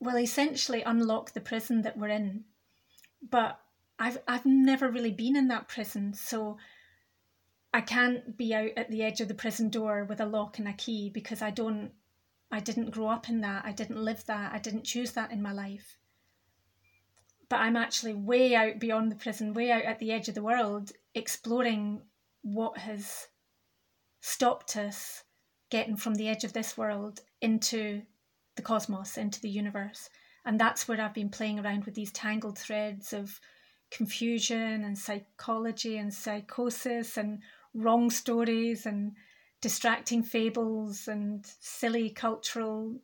will 0.00 0.18
essentially 0.18 0.82
unlock 0.82 1.32
the 1.32 1.40
prison 1.40 1.82
that 1.82 1.96
we're 1.96 2.08
in. 2.08 2.44
But 3.28 3.60
i've 4.02 4.18
i've 4.26 4.44
never 4.44 4.90
really 4.90 5.10
been 5.10 5.36
in 5.36 5.48
that 5.48 5.68
prison 5.68 6.12
so 6.12 6.56
i 7.72 7.80
can't 7.80 8.36
be 8.36 8.54
out 8.54 8.70
at 8.76 8.90
the 8.90 9.02
edge 9.02 9.20
of 9.20 9.28
the 9.28 9.34
prison 9.34 9.68
door 9.68 10.04
with 10.04 10.20
a 10.20 10.26
lock 10.26 10.58
and 10.58 10.66
a 10.66 10.72
key 10.72 11.08
because 11.08 11.40
i 11.40 11.50
don't 11.50 11.92
i 12.50 12.58
didn't 12.58 12.90
grow 12.90 13.08
up 13.08 13.28
in 13.28 13.40
that. 13.40 13.64
I 13.64 13.72
didn't 13.72 14.04
live 14.04 14.26
that. 14.26 14.52
I 14.52 14.58
didn't 14.58 14.84
choose 14.84 15.12
that 15.12 15.32
in 15.32 15.40
my 15.40 15.52
life. 15.52 15.96
But 17.48 17.60
i'm 17.60 17.76
actually 17.76 18.14
way 18.14 18.54
out 18.54 18.78
beyond 18.78 19.10
the 19.10 19.16
prison 19.16 19.54
way 19.54 19.70
out 19.70 19.84
at 19.84 19.98
the 19.98 20.10
edge 20.10 20.28
of 20.28 20.34
the 20.34 20.42
world 20.42 20.92
exploring 21.14 22.02
what 22.42 22.78
has 22.78 23.28
stopped 24.22 24.76
us 24.76 25.24
getting 25.68 25.96
from 25.96 26.14
the 26.14 26.28
edge 26.28 26.44
of 26.44 26.52
this 26.52 26.78
world 26.78 27.20
into 27.40 28.02
the 28.56 28.62
cosmos, 28.62 29.18
into 29.18 29.40
the 29.40 29.50
universe. 29.50 30.08
And 30.44 30.58
that's 30.58 30.86
where 30.86 31.00
I've 31.00 31.14
been 31.14 31.28
playing 31.28 31.58
around 31.58 31.84
with 31.84 31.94
these 31.94 32.12
tangled 32.12 32.56
threads 32.56 33.12
of 33.12 33.40
confusion 33.90 34.84
and 34.84 34.96
psychology 34.96 35.98
and 35.98 36.14
psychosis 36.14 37.16
and 37.16 37.40
wrong 37.74 38.10
stories 38.10 38.86
and 38.86 39.12
distracting 39.60 40.22
fables 40.22 41.08
and 41.08 41.44
silly 41.60 42.08
cultural 42.08 43.00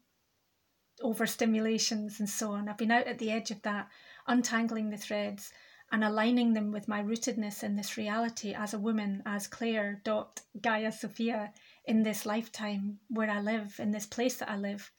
overstimulations 1.03 2.21
and 2.21 2.29
so 2.29 2.53
on. 2.53 2.69
I've 2.69 2.79
been 2.79 2.91
out 2.91 3.07
at 3.07 3.19
the 3.19 3.31
edge 3.31 3.51
of 3.51 3.63
that, 3.63 3.89
untangling 4.27 4.91
the 4.91 4.97
threads 4.97 5.53
and 5.91 6.05
aligning 6.05 6.53
them 6.53 6.71
with 6.71 6.89
my 6.89 7.03
rootedness 7.03 7.63
in 7.63 7.77
this 7.77 7.97
reality 7.97 8.55
as 8.55 8.75
a 8.75 8.79
woman, 8.79 9.23
as 9.25 9.47
Clare 9.47 10.01
dot 10.05 10.41
Gaia 10.61 10.93
Sophia 10.93 11.53
in 11.87 12.03
this 12.03 12.27
lifetime 12.27 12.99
where 13.09 13.31
I 13.31 13.41
live, 13.41 13.77
in 13.79 13.91
this 13.91 14.07
place 14.07 14.37
that 14.37 14.51
I 14.51 14.57
live, 14.57 14.91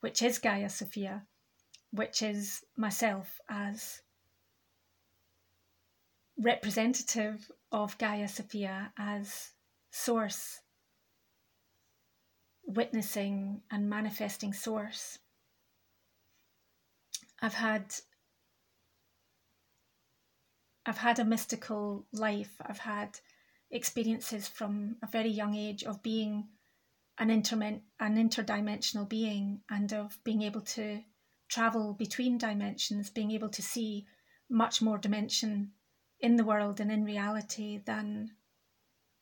which 0.00 0.22
is 0.22 0.38
Gaia 0.38 0.68
Sophia, 0.68 1.26
which 1.90 2.22
is 2.22 2.64
myself 2.76 3.40
as 3.48 4.02
representative 6.38 7.50
of 7.72 7.98
Gaia 7.98 8.28
Sophia 8.28 8.92
as 8.96 9.50
source, 9.90 10.60
witnessing 12.64 13.62
and 13.70 13.90
manifesting 13.90 14.52
source. 14.52 15.18
I've 17.42 17.54
had 17.54 17.94
I've 20.86 20.98
had 20.98 21.18
a 21.18 21.24
mystical 21.24 22.06
life. 22.12 22.54
I've 22.64 22.78
had 22.78 23.18
experiences 23.70 24.46
from 24.46 24.96
a 25.02 25.08
very 25.08 25.30
young 25.30 25.56
age 25.56 25.82
of 25.82 26.02
being 26.02 26.48
an, 27.18 27.28
intermen- 27.28 27.82
an 27.98 28.16
interdimensional 28.16 29.08
being 29.08 29.62
and 29.68 29.92
of 29.92 30.22
being 30.22 30.42
able 30.42 30.60
to 30.60 31.02
travel 31.48 31.92
between 31.92 32.38
dimensions, 32.38 33.10
being 33.10 33.32
able 33.32 33.48
to 33.48 33.62
see 33.62 34.06
much 34.48 34.80
more 34.80 34.98
dimension 34.98 35.72
in 36.20 36.36
the 36.36 36.44
world 36.44 36.78
and 36.78 36.92
in 36.92 37.04
reality 37.04 37.78
than 37.84 38.30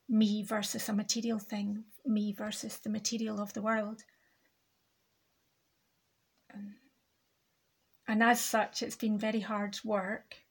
me 0.06 0.42
versus 0.42 0.88
a 0.88 0.92
material 0.92 1.38
thing, 1.38 1.85
me 2.04 2.33
versus 2.33 2.76
the 2.78 2.90
material 2.90 3.40
of 3.40 3.54
the 3.54 3.62
world. 3.62 4.04
And 8.06 8.23
as 8.23 8.38
such, 8.38 8.83
it's 8.83 8.97
been 8.97 9.18
very 9.18 9.40
hard 9.40 9.78
work 9.83 10.44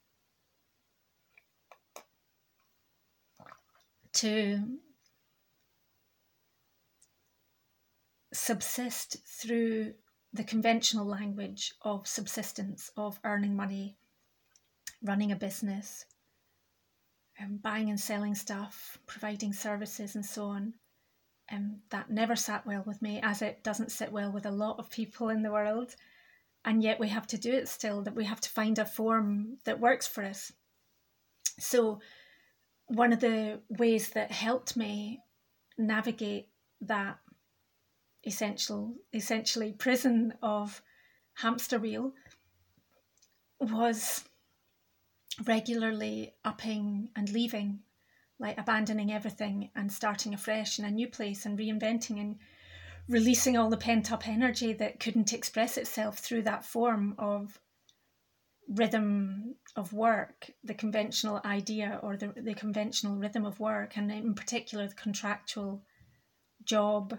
to 4.14 4.78
subsist 8.34 9.18
through 9.28 9.94
the 10.34 10.44
conventional 10.44 11.06
language 11.06 11.74
of 11.84 12.08
subsistence, 12.08 12.90
of 12.98 13.20
earning 13.24 13.56
money, 13.56 13.96
running 15.04 15.32
a 15.32 15.36
business, 15.36 16.06
um, 17.40 17.60
buying 17.62 17.90
and 17.90 18.00
selling 18.00 18.36
stuff, 18.36 18.98
providing 19.06 19.54
services, 19.54 20.16
and 20.16 20.26
so 20.26 20.46
on. 20.46 20.74
Um, 21.52 21.82
that 21.90 22.10
never 22.10 22.36
sat 22.36 22.66
well 22.66 22.84
with 22.86 23.02
me, 23.02 23.20
as 23.22 23.42
it 23.42 23.64
doesn't 23.64 23.92
sit 23.92 24.12
well 24.12 24.32
with 24.32 24.46
a 24.46 24.52
lot 24.52 24.80
of 24.80 24.90
people 24.90 25.30
in 25.30 25.44
the 25.44 25.52
world. 25.52 25.96
And 26.66 26.82
yet 26.82 27.00
we 27.00 27.10
have 27.10 27.28
to 27.28 27.38
do 27.38 27.52
it 27.52 27.68
still, 27.68 28.02
that 28.04 28.16
we 28.16 28.24
have 28.24 28.40
to 28.42 28.50
find 28.50 28.80
a 28.80 28.86
form 28.86 29.58
that 29.66 29.80
works 29.80 30.08
for 30.08 30.24
us. 30.24 30.52
So, 31.60 32.00
one 32.94 33.12
of 33.12 33.20
the 33.20 33.60
ways 33.70 34.10
that 34.12 34.32
helped 34.32 34.78
me 34.78 35.20
navigate 35.78 36.50
that 36.82 37.18
essential 38.26 38.96
essentially 39.14 39.74
prison 39.74 40.34
of 40.42 40.82
hamster 41.34 41.80
wheel 41.80 42.14
was 43.60 44.24
regularly 45.46 46.34
upping 46.46 47.10
and 47.16 47.32
leaving 47.32 47.80
like 48.40 48.58
abandoning 48.60 49.12
everything 49.12 49.70
and 49.76 49.92
starting 49.92 50.34
afresh 50.34 50.78
in 50.78 50.86
a 50.86 50.92
new 50.92 51.08
place 51.08 51.46
and 51.46 51.58
reinventing 51.58 52.20
and 52.20 52.38
releasing 53.10 53.58
all 53.58 53.70
the 53.70 53.78
pent 53.78 54.12
up 54.12 54.28
energy 54.28 54.72
that 54.74 55.00
couldn't 55.00 55.34
express 55.34 55.78
itself 55.78 56.20
through 56.20 56.44
that 56.44 56.64
form 56.64 57.16
of 57.18 57.60
rhythm 58.70 59.56
of 59.76 59.94
work, 59.94 60.52
the 60.64 60.74
conventional 60.74 61.42
idea 61.44 62.00
or 62.04 62.16
the, 62.16 62.28
the 62.36 62.54
conventional 62.54 63.16
rhythm 63.16 63.46
of 63.46 63.60
work, 63.60 63.98
and 63.98 64.12
in 64.12 64.36
particular 64.36 64.88
the 64.88 64.94
contractual 64.96 65.82
job 66.64 67.18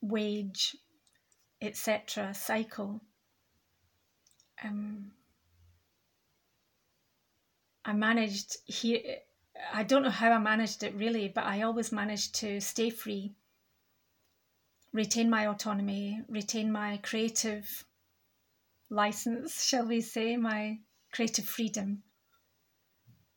wage, 0.00 0.76
etc. 1.60 2.34
cycle. 2.34 3.00
Um, 4.62 5.12
I 7.84 7.92
managed 7.92 8.56
here. 8.66 9.00
I 9.72 9.82
don't 9.82 10.02
know 10.02 10.10
how 10.10 10.32
I 10.32 10.38
managed 10.38 10.82
it 10.82 10.94
really, 10.94 11.28
but 11.28 11.44
I 11.44 11.62
always 11.62 11.90
managed 11.92 12.34
to 12.36 12.60
stay 12.60 12.90
free, 12.90 13.34
retain 14.92 15.30
my 15.30 15.46
autonomy, 15.46 16.22
retain 16.28 16.70
my 16.70 16.98
creative 16.98 17.84
license, 18.90 19.64
shall 19.64 19.86
we 19.86 20.00
say, 20.00 20.36
my 20.36 20.78
creative 21.12 21.44
freedom. 21.44 22.02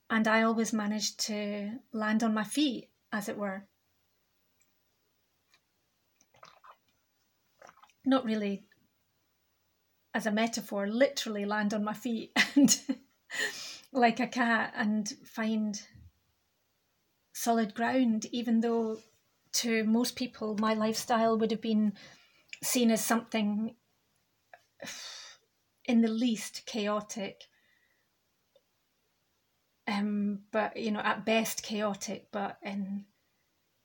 And 0.10 0.28
I 0.28 0.44
always 0.44 0.74
managed 0.74 1.20
to 1.28 1.80
land 1.94 2.24
on 2.24 2.34
my 2.34 2.44
feet, 2.44 2.90
as 3.12 3.30
it 3.30 3.38
were. 3.38 3.66
not 8.06 8.26
really 8.26 8.64
as 10.14 10.26
a 10.26 10.32
metaphor, 10.32 10.88
literally 10.88 11.46
land 11.46 11.74
on 11.74 11.84
my 11.84 11.94
feet 11.94 12.32
and 12.56 12.82
like 13.92 14.20
a 14.20 14.28
cat 14.28 14.74
and 14.76 15.14
find 15.24 15.82
solid 17.34 17.74
ground, 17.74 18.26
even 18.32 18.60
though 18.60 18.98
to 19.54 19.84
most 19.84 20.16
people 20.16 20.58
my 20.58 20.74
lifestyle 20.74 21.38
would 21.38 21.52
have 21.52 21.62
been 21.62 21.94
seen 22.64 22.92
as 22.92 23.04
something 23.04 23.76
in 25.86 26.02
the 26.02 26.10
least 26.10 26.66
chaotic. 26.66 27.46
Um, 29.92 30.42
but 30.52 30.78
you 30.78 30.92
know, 30.92 31.02
at 31.02 31.26
best 31.26 31.64
chaotic, 31.64 32.28
but 32.32 32.58
in 32.64 33.06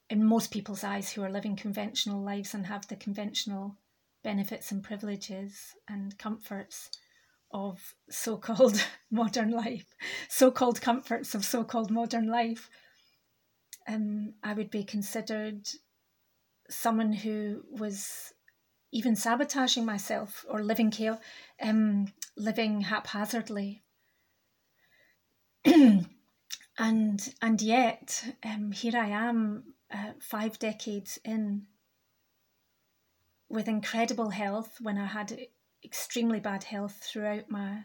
in 0.09 0.25
most 0.25 0.53
people's 0.53 0.85
eyes 0.85 1.11
who 1.11 1.23
are 1.23 1.31
living 1.31 1.57
conventional 1.57 2.23
lives 2.23 2.55
and 2.55 2.66
have 2.66 2.87
the 2.87 2.97
conventional 2.97 3.77
benefits 4.23 4.71
and 4.71 4.85
privileges 4.85 5.75
and 5.88 6.16
comforts 6.16 6.90
of 7.53 7.95
so 8.09 8.37
called 8.37 8.85
modern 9.11 9.51
life, 9.51 9.95
so 10.29 10.51
called 10.51 10.81
comforts 10.81 11.35
of 11.35 11.45
so 11.45 11.64
called 11.64 11.90
modern 11.90 12.29
life, 12.29 12.71
um, 13.88 14.35
I 14.42 14.53
would 14.53 14.71
be 14.71 14.85
considered 14.85 15.69
someone 16.69 17.12
who 17.12 17.62
was 17.71 18.33
even 18.92 19.16
sabotaging 19.16 19.85
myself 19.85 20.45
or 20.49 20.62
living 20.62 20.90
chaos, 20.90 21.19
um, 21.61 22.12
living 22.37 22.83
haphazardly. 22.83 23.83
and 26.79 27.35
and 27.42 27.61
yet 27.61 28.24
um, 28.44 28.70
here 28.70 28.96
I 28.96 29.09
am, 29.09 29.74
uh, 29.92 30.12
five 30.20 30.59
decades 30.59 31.18
in, 31.24 31.66
with 33.48 33.66
incredible 33.66 34.31
health 34.31 34.76
when 34.81 34.96
I 34.96 35.07
had 35.07 35.48
extremely 35.85 36.38
bad 36.38 36.64
health 36.64 37.02
throughout 37.02 37.50
my 37.50 37.85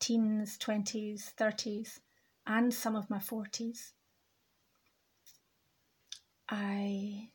teens, 0.00 0.56
20s, 0.58 1.34
30s, 1.34 1.98
and 2.46 2.72
some 2.72 2.96
of 2.96 3.10
my 3.10 3.18
40s. 3.18 3.92
I 6.48 7.28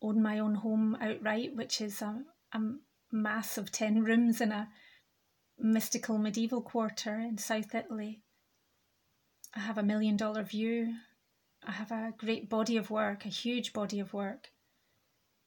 own 0.00 0.22
my 0.22 0.38
own 0.38 0.54
home 0.54 0.96
outright, 1.00 1.56
which 1.56 1.80
is 1.80 2.02
a, 2.02 2.22
a 2.52 2.60
mass 3.10 3.58
of 3.58 3.72
10 3.72 4.04
rooms 4.04 4.40
in 4.40 4.52
a 4.52 4.68
mystical 5.58 6.18
medieval 6.18 6.62
quarter 6.62 7.18
in 7.18 7.38
South 7.38 7.74
Italy. 7.74 8.22
I 9.56 9.60
have 9.60 9.78
a 9.78 9.82
million 9.82 10.18
dollar 10.18 10.42
view. 10.42 10.94
I 11.66 11.72
have 11.72 11.90
a 11.90 12.12
great 12.18 12.50
body 12.50 12.76
of 12.76 12.90
work, 12.90 13.24
a 13.24 13.30
huge 13.30 13.72
body 13.72 14.00
of 14.00 14.12
work, 14.12 14.50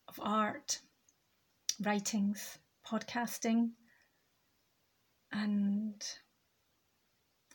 of 0.07 0.19
art, 0.19 0.79
writings, 1.79 2.57
podcasting, 2.85 3.73
and 5.31 6.03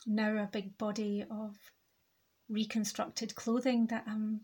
now 0.07 0.45
a 0.45 0.47
big 0.47 0.79
body 0.79 1.25
of 1.29 1.57
reconstructed 2.49 3.35
clothing 3.35 3.87
that 3.87 4.05
I'm 4.07 4.43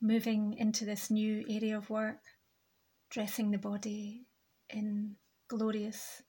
moving 0.00 0.54
into 0.54 0.84
this 0.84 1.08
new 1.08 1.44
area 1.48 1.78
of 1.78 1.88
work, 1.88 2.22
dressing 3.10 3.52
the 3.52 3.58
body 3.58 4.26
in 4.68 5.14
glorious 5.46 6.22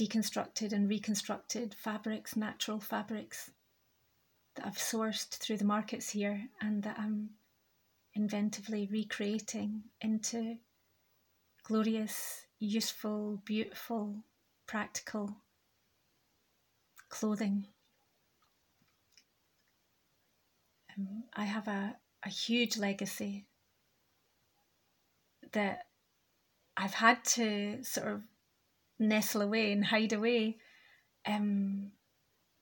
deconstructed 0.00 0.72
and 0.72 0.88
reconstructed 0.88 1.74
fabrics, 1.74 2.34
natural 2.34 2.80
fabrics 2.80 3.50
that 4.56 4.66
I've 4.66 4.78
sourced 4.78 5.28
through 5.28 5.58
the 5.58 5.64
markets 5.64 6.10
here 6.10 6.48
and 6.60 6.82
that 6.84 6.98
I'm 6.98 7.30
inventively 8.16 8.90
recreating 8.90 9.82
into 10.00 10.56
glorious, 11.64 12.46
useful, 12.58 13.42
beautiful, 13.44 14.16
practical 14.66 15.36
clothing. 17.10 17.66
Um, 20.96 21.24
I 21.34 21.44
have 21.44 21.68
a, 21.68 21.96
a 22.24 22.30
huge 22.30 22.78
legacy 22.78 23.44
that 25.52 25.86
I've 26.76 26.94
had 26.94 27.22
to 27.36 27.84
sort 27.84 28.08
of 28.08 28.22
nestle 29.00 29.42
away 29.42 29.72
and 29.72 29.86
hide 29.86 30.12
away 30.12 30.58
um, 31.26 31.90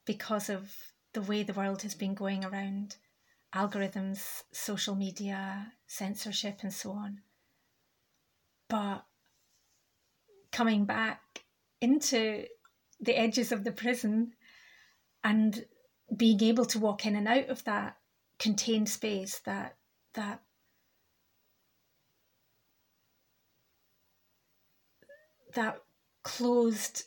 because 0.06 0.48
of 0.48 0.74
the 1.12 1.20
way 1.20 1.42
the 1.42 1.52
world 1.52 1.82
has 1.82 1.94
been 1.94 2.14
going 2.14 2.44
around 2.44 2.96
algorithms, 3.54 4.42
social 4.52 4.94
media, 4.94 5.72
censorship, 5.86 6.60
and 6.62 6.72
so 6.72 6.92
on. 6.92 7.20
But 8.68 9.04
coming 10.52 10.84
back 10.84 11.44
into 11.80 12.44
the 13.00 13.18
edges 13.18 13.52
of 13.52 13.64
the 13.64 13.72
prison 13.72 14.32
and 15.24 15.64
being 16.14 16.42
able 16.42 16.64
to 16.66 16.78
walk 16.78 17.06
in 17.06 17.16
and 17.16 17.28
out 17.28 17.48
of 17.48 17.64
that 17.64 17.96
contained 18.38 18.88
space, 18.88 19.40
that 19.40 19.76
that 20.14 20.42
that 25.54 25.82
closed 26.28 27.04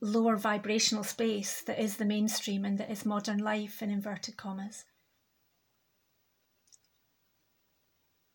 lower 0.00 0.36
vibrational 0.36 1.02
space 1.02 1.62
that 1.62 1.82
is 1.82 1.96
the 1.96 2.04
mainstream 2.04 2.64
and 2.64 2.78
that 2.78 2.90
is 2.90 3.04
modern 3.04 3.38
life 3.38 3.82
in 3.82 3.90
inverted 3.90 4.36
commas. 4.36 4.84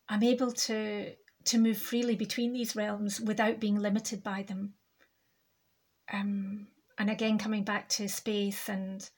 I'm 0.06 0.22
able 0.22 0.52
to 0.52 1.14
to 1.44 1.58
move 1.58 1.78
freely 1.78 2.14
between 2.14 2.52
these 2.52 2.76
realms 2.76 3.20
without 3.22 3.58
being 3.58 3.76
limited 3.76 4.22
by 4.22 4.42
them. 4.42 4.74
Um, 6.12 6.66
and 6.98 7.08
again, 7.08 7.38
coming 7.38 7.64
back 7.64 7.88
to 7.90 8.06
space 8.06 8.68
and 8.68 9.08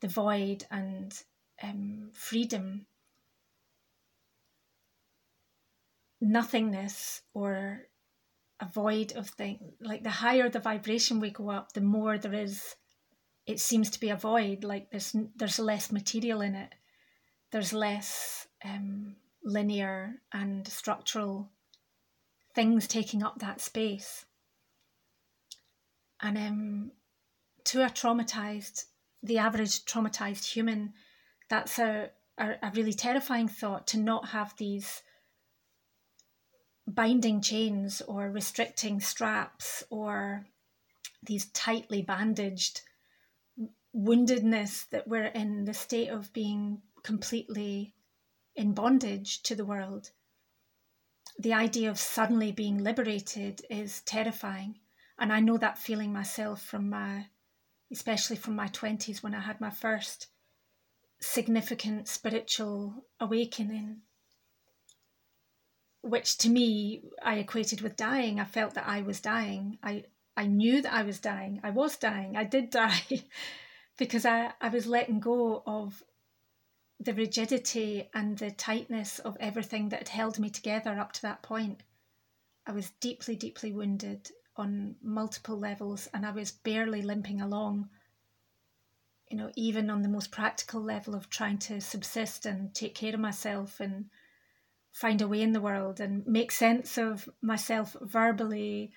the 0.00 0.08
void 0.08 0.64
and 0.72 1.14
um, 1.62 2.10
freedom, 2.14 2.86
nothingness 6.20 7.22
or 7.32 7.82
a 8.60 8.66
void 8.66 9.12
of 9.16 9.28
things. 9.30 9.74
Like 9.80 10.02
the 10.02 10.10
higher 10.10 10.48
the 10.48 10.60
vibration 10.60 11.20
we 11.20 11.30
go 11.30 11.50
up, 11.50 11.72
the 11.72 11.80
more 11.80 12.18
there 12.18 12.34
is. 12.34 12.74
It 13.46 13.60
seems 13.60 13.88
to 13.90 14.00
be 14.00 14.10
a 14.10 14.16
void. 14.16 14.64
Like 14.64 14.90
there's 14.90 15.14
there's 15.36 15.58
less 15.58 15.90
material 15.90 16.40
in 16.40 16.54
it. 16.54 16.74
There's 17.50 17.72
less 17.72 18.46
um, 18.64 19.16
linear 19.42 20.16
and 20.32 20.66
structural 20.68 21.50
things 22.54 22.86
taking 22.86 23.22
up 23.22 23.38
that 23.38 23.60
space. 23.60 24.26
And 26.20 26.36
um, 26.36 26.90
to 27.64 27.82
a 27.82 27.86
traumatized, 27.86 28.84
the 29.22 29.38
average 29.38 29.84
traumatized 29.84 30.44
human, 30.44 30.92
that's 31.48 31.78
a, 31.78 32.10
a, 32.36 32.54
a 32.62 32.72
really 32.74 32.92
terrifying 32.92 33.48
thought 33.48 33.86
to 33.88 33.98
not 33.98 34.28
have 34.28 34.54
these 34.56 35.02
binding 36.88 37.40
chains 37.40 38.00
or 38.02 38.30
restricting 38.30 39.00
straps 39.00 39.84
or 39.90 40.46
these 41.22 41.46
tightly 41.46 42.02
bandaged 42.02 42.80
woundedness 43.94 44.88
that 44.90 45.06
we're 45.06 45.26
in 45.26 45.64
the 45.64 45.74
state 45.74 46.08
of 46.08 46.32
being 46.32 46.80
completely 47.02 47.94
in 48.54 48.72
bondage 48.72 49.42
to 49.42 49.54
the 49.54 49.64
world. 49.64 50.10
The 51.38 51.54
idea 51.54 51.90
of 51.90 51.98
suddenly 51.98 52.52
being 52.52 52.78
liberated 52.78 53.62
is 53.70 54.00
terrifying. 54.02 54.80
And 55.18 55.32
I 55.32 55.40
know 55.40 55.58
that 55.58 55.78
feeling 55.78 56.12
myself 56.12 56.62
from 56.62 56.88
my, 56.88 57.26
especially 57.92 58.36
from 58.36 58.56
my 58.56 58.68
20s 58.68 59.22
when 59.22 59.34
I 59.34 59.40
had 59.40 59.60
my 59.60 59.70
first 59.70 60.28
significant 61.20 62.08
spiritual 62.08 63.04
awakening 63.20 64.02
which 66.02 66.38
to 66.38 66.48
me 66.48 67.02
I 67.22 67.36
equated 67.36 67.80
with 67.80 67.96
dying. 67.96 68.40
I 68.40 68.44
felt 68.44 68.74
that 68.74 68.86
I 68.86 69.02
was 69.02 69.20
dying. 69.20 69.78
I 69.82 70.04
I 70.36 70.46
knew 70.46 70.82
that 70.82 70.92
I 70.92 71.02
was 71.02 71.18
dying. 71.18 71.60
I 71.64 71.70
was 71.70 71.96
dying. 71.96 72.36
I 72.36 72.44
did 72.44 72.70
die 72.82 73.24
because 73.96 74.24
I, 74.24 74.52
I 74.60 74.68
was 74.68 74.86
letting 74.86 75.18
go 75.18 75.62
of 75.66 76.02
the 77.00 77.12
rigidity 77.12 78.08
and 78.14 78.38
the 78.38 78.50
tightness 78.52 79.18
of 79.18 79.36
everything 79.40 79.88
that 79.88 80.00
had 80.00 80.08
held 80.08 80.38
me 80.38 80.48
together 80.50 80.98
up 80.98 81.12
to 81.12 81.22
that 81.22 81.42
point. 81.42 81.82
I 82.66 82.72
was 82.72 82.90
deeply, 83.00 83.34
deeply 83.34 83.72
wounded 83.72 84.30
on 84.56 84.96
multiple 85.02 85.58
levels 85.58 86.08
and 86.14 86.24
I 86.24 86.30
was 86.30 86.52
barely 86.52 87.02
limping 87.02 87.40
along. 87.40 87.88
You 89.30 89.36
know, 89.36 89.50
even 89.56 89.90
on 89.90 90.02
the 90.02 90.08
most 90.08 90.30
practical 90.30 90.80
level 90.80 91.14
of 91.14 91.28
trying 91.28 91.58
to 91.58 91.80
subsist 91.80 92.46
and 92.46 92.74
take 92.74 92.94
care 92.94 93.14
of 93.14 93.20
myself 93.20 93.80
and 93.80 94.08
find 94.98 95.22
a 95.22 95.28
way 95.28 95.40
in 95.40 95.52
the 95.52 95.60
world 95.60 96.00
and 96.00 96.26
make 96.26 96.50
sense 96.50 96.98
of 96.98 97.28
myself 97.40 97.96
verbally 98.02 98.90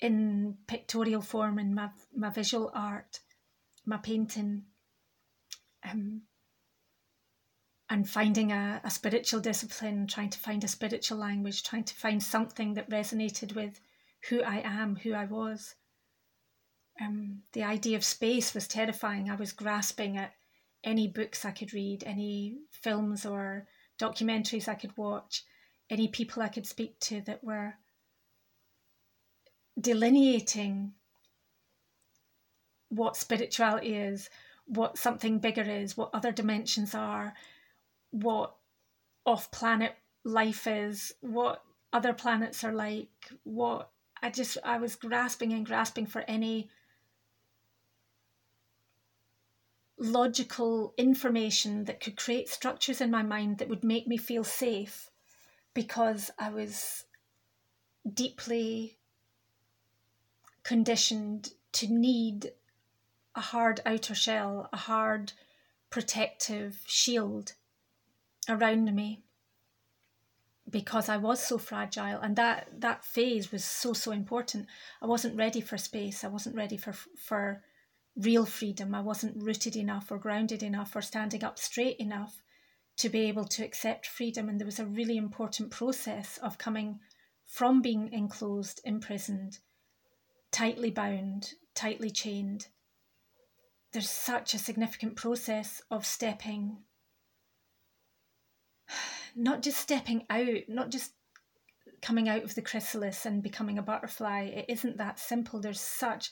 in 0.00 0.56
pictorial 0.66 1.20
form 1.20 1.58
in 1.58 1.74
my, 1.74 1.90
my 2.16 2.30
visual 2.30 2.70
art, 2.74 3.20
my 3.84 3.98
painting, 3.98 4.62
um, 5.88 6.22
and 7.90 8.08
finding 8.08 8.52
a, 8.52 8.80
a 8.84 8.90
spiritual 8.90 9.38
discipline, 9.38 10.06
trying 10.06 10.30
to 10.30 10.38
find 10.38 10.64
a 10.64 10.68
spiritual 10.68 11.18
language, 11.18 11.62
trying 11.62 11.84
to 11.84 11.94
find 11.94 12.22
something 12.22 12.72
that 12.72 12.88
resonated 12.88 13.54
with 13.54 13.80
who 14.30 14.42
I 14.42 14.62
am, 14.64 14.96
who 14.96 15.12
I 15.12 15.26
was. 15.26 15.74
Um, 17.02 17.42
the 17.52 17.64
idea 17.64 17.98
of 17.98 18.04
space 18.04 18.54
was 18.54 18.66
terrifying. 18.66 19.28
I 19.28 19.34
was 19.34 19.52
grasping 19.52 20.16
at 20.16 20.32
any 20.82 21.06
books 21.06 21.44
I 21.44 21.50
could 21.50 21.74
read, 21.74 22.02
any 22.04 22.60
films 22.70 23.26
or 23.26 23.66
documentaries 23.98 24.68
I 24.68 24.74
could 24.74 24.96
watch, 24.96 25.44
any 25.90 26.08
people 26.08 26.42
I 26.42 26.48
could 26.48 26.66
speak 26.66 26.98
to 27.00 27.20
that 27.22 27.44
were 27.44 27.74
delineating 29.80 30.92
what 32.88 33.16
spirituality 33.16 33.94
is, 33.94 34.30
what 34.66 34.98
something 34.98 35.38
bigger 35.38 35.62
is, 35.62 35.96
what 35.96 36.10
other 36.14 36.32
dimensions 36.32 36.94
are, 36.94 37.34
what 38.10 38.54
off 39.26 39.50
planet 39.50 39.94
life 40.24 40.66
is, 40.66 41.12
what 41.20 41.62
other 41.92 42.12
planets 42.12 42.64
are 42.64 42.72
like, 42.72 43.30
what 43.42 43.90
I 44.22 44.30
just 44.30 44.56
I 44.64 44.78
was 44.78 44.96
grasping 44.96 45.52
and 45.52 45.66
grasping 45.66 46.06
for 46.06 46.22
any 46.22 46.70
logical 50.04 50.94
information 50.96 51.84
that 51.84 52.00
could 52.00 52.16
create 52.16 52.48
structures 52.48 53.00
in 53.00 53.10
my 53.10 53.22
mind 53.22 53.58
that 53.58 53.68
would 53.68 53.82
make 53.82 54.06
me 54.06 54.16
feel 54.16 54.44
safe 54.44 55.10
because 55.72 56.30
I 56.38 56.50
was 56.50 57.04
deeply 58.12 58.98
conditioned 60.62 61.50
to 61.72 61.92
need 61.92 62.52
a 63.34 63.40
hard 63.40 63.80
outer 63.84 64.14
shell, 64.14 64.68
a 64.72 64.76
hard 64.76 65.32
protective 65.90 66.80
shield 66.86 67.54
around 68.48 68.94
me 68.94 69.22
because 70.68 71.08
I 71.08 71.16
was 71.16 71.42
so 71.42 71.58
fragile 71.58 72.20
and 72.20 72.36
that 72.36 72.80
that 72.80 73.04
phase 73.04 73.52
was 73.52 73.64
so 73.64 73.92
so 73.92 74.12
important. 74.12 74.66
I 75.02 75.06
wasn't 75.06 75.36
ready 75.36 75.60
for 75.60 75.78
space. 75.78 76.24
I 76.24 76.28
wasn't 76.28 76.56
ready 76.56 76.76
for 76.76 76.92
for 76.92 77.62
real 78.16 78.46
freedom. 78.46 78.94
I 78.94 79.00
wasn't 79.00 79.42
rooted 79.42 79.76
enough 79.76 80.10
or 80.10 80.18
grounded 80.18 80.62
enough 80.62 80.94
or 80.94 81.02
standing 81.02 81.42
up 81.42 81.58
straight 81.58 81.96
enough 81.98 82.42
to 82.96 83.08
be 83.08 83.20
able 83.22 83.44
to 83.44 83.64
accept 83.64 84.06
freedom. 84.06 84.48
And 84.48 84.58
there 84.58 84.66
was 84.66 84.78
a 84.78 84.86
really 84.86 85.16
important 85.16 85.70
process 85.70 86.38
of 86.38 86.58
coming 86.58 87.00
from 87.44 87.82
being 87.82 88.12
enclosed, 88.12 88.80
imprisoned, 88.84 89.58
tightly 90.52 90.90
bound, 90.90 91.52
tightly 91.74 92.10
chained. 92.10 92.68
There's 93.92 94.10
such 94.10 94.54
a 94.54 94.58
significant 94.58 95.16
process 95.16 95.82
of 95.90 96.06
stepping, 96.06 96.78
not 99.36 99.62
just 99.62 99.78
stepping 99.78 100.26
out, 100.30 100.68
not 100.68 100.90
just 100.90 101.12
coming 102.00 102.28
out 102.28 102.42
of 102.42 102.54
the 102.54 102.62
chrysalis 102.62 103.24
and 103.24 103.42
becoming 103.42 103.78
a 103.78 103.82
butterfly. 103.82 104.42
It 104.42 104.66
isn't 104.68 104.98
that 104.98 105.18
simple. 105.18 105.60
There's 105.60 105.80
such 105.80 106.30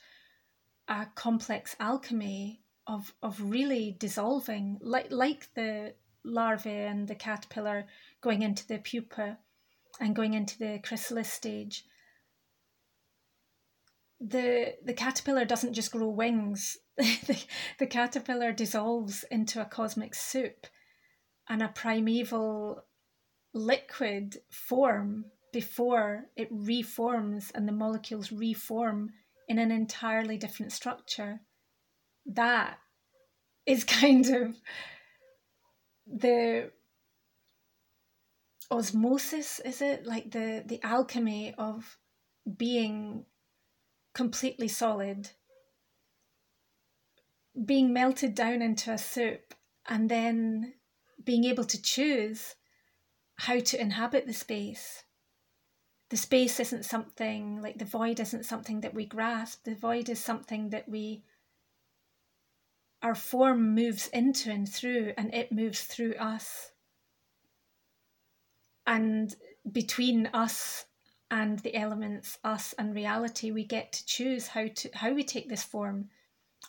a 0.88 1.06
complex 1.14 1.76
alchemy 1.78 2.60
of 2.86 3.14
of 3.22 3.40
really 3.40 3.96
dissolving, 3.98 4.78
like 4.80 5.10
like 5.10 5.52
the 5.54 5.94
larvae 6.24 6.70
and 6.70 7.08
the 7.08 7.14
caterpillar 7.14 7.86
going 8.20 8.42
into 8.42 8.66
the 8.66 8.78
pupa 8.78 9.38
and 10.00 10.16
going 10.16 10.34
into 10.34 10.58
the 10.58 10.80
chrysalis 10.82 11.32
stage. 11.32 11.84
The 14.20 14.76
the 14.84 14.94
caterpillar 14.94 15.44
doesn't 15.44 15.74
just 15.74 15.92
grow 15.92 16.08
wings. 16.08 16.78
the, 16.96 17.42
the 17.78 17.86
caterpillar 17.86 18.52
dissolves 18.52 19.24
into 19.30 19.60
a 19.60 19.64
cosmic 19.64 20.14
soup 20.14 20.66
and 21.48 21.62
a 21.62 21.68
primeval 21.68 22.84
liquid 23.54 24.38
form 24.50 25.26
before 25.52 26.26
it 26.36 26.48
reforms 26.50 27.50
and 27.54 27.68
the 27.68 27.72
molecules 27.72 28.32
reform 28.32 29.10
in 29.48 29.58
an 29.58 29.70
entirely 29.70 30.36
different 30.36 30.72
structure. 30.72 31.40
That 32.26 32.78
is 33.66 33.84
kind 34.00 34.28
of 34.28 34.56
the 36.06 36.70
osmosis, 38.70 39.60
is 39.60 39.82
it? 39.82 40.06
Like 40.06 40.30
the, 40.30 40.62
the 40.66 40.80
alchemy 40.82 41.54
of 41.58 41.98
being 42.56 43.24
completely 44.14 44.68
solid, 44.68 45.30
being 47.64 47.92
melted 47.92 48.34
down 48.34 48.62
into 48.62 48.92
a 48.92 48.98
soup, 48.98 49.54
and 49.88 50.08
then 50.08 50.74
being 51.22 51.44
able 51.44 51.64
to 51.64 51.80
choose 51.80 52.54
how 53.36 53.58
to 53.58 53.80
inhabit 53.80 54.26
the 54.26 54.32
space 54.32 55.04
the 56.12 56.16
space 56.16 56.60
isn't 56.60 56.84
something 56.84 57.60
like 57.60 57.78
the 57.78 57.84
void 57.84 58.20
isn't 58.20 58.44
something 58.44 58.82
that 58.82 58.94
we 58.94 59.04
grasp 59.04 59.64
the 59.64 59.74
void 59.74 60.08
is 60.08 60.20
something 60.20 60.70
that 60.70 60.88
we 60.88 61.24
our 63.02 63.14
form 63.14 63.74
moves 63.74 64.06
into 64.08 64.50
and 64.50 64.68
through, 64.68 65.12
and 65.18 65.34
it 65.34 65.52
moves 65.52 65.82
through 65.82 66.14
us. 66.14 66.70
And 68.86 69.34
between 69.70 70.28
us 70.32 70.84
and 71.30 71.58
the 71.60 71.74
elements, 71.74 72.38
us 72.44 72.74
and 72.78 72.94
reality, 72.94 73.50
we 73.50 73.64
get 73.64 73.92
to 73.92 74.06
choose 74.06 74.48
how 74.48 74.68
to 74.68 74.90
how 74.94 75.12
we 75.12 75.24
take 75.24 75.48
this 75.48 75.62
form, 75.62 76.08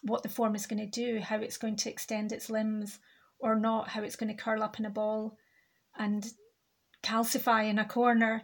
what 0.01 0.23
the 0.23 0.29
form 0.29 0.56
is 0.56 0.65
going 0.65 0.79
to 0.79 0.88
do, 0.88 1.19
how 1.19 1.38
it's 1.38 1.58
going 1.58 1.75
to 1.77 1.89
extend 1.89 2.32
its 2.32 2.49
limbs 2.49 2.99
or 3.39 3.56
not, 3.56 3.89
how 3.89 4.01
it's 4.01 4.15
going 4.15 4.36
to 4.36 4.43
curl 4.43 4.63
up 4.63 4.79
in 4.79 4.86
a 4.86 4.89
ball 4.89 5.38
and 5.97 6.34
calcify 7.03 7.69
in 7.69 7.77
a 7.77 7.86
corner, 7.86 8.41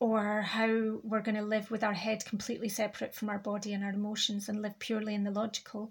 or 0.00 0.42
how 0.42 1.00
we're 1.02 1.22
going 1.22 1.34
to 1.34 1.42
live 1.42 1.70
with 1.70 1.82
our 1.82 1.94
head 1.94 2.24
completely 2.24 2.68
separate 2.68 3.14
from 3.14 3.28
our 3.28 3.38
body 3.38 3.72
and 3.72 3.82
our 3.82 3.90
emotions 3.90 4.48
and 4.48 4.62
live 4.62 4.78
purely 4.78 5.14
in 5.14 5.24
the 5.24 5.30
logical, 5.30 5.90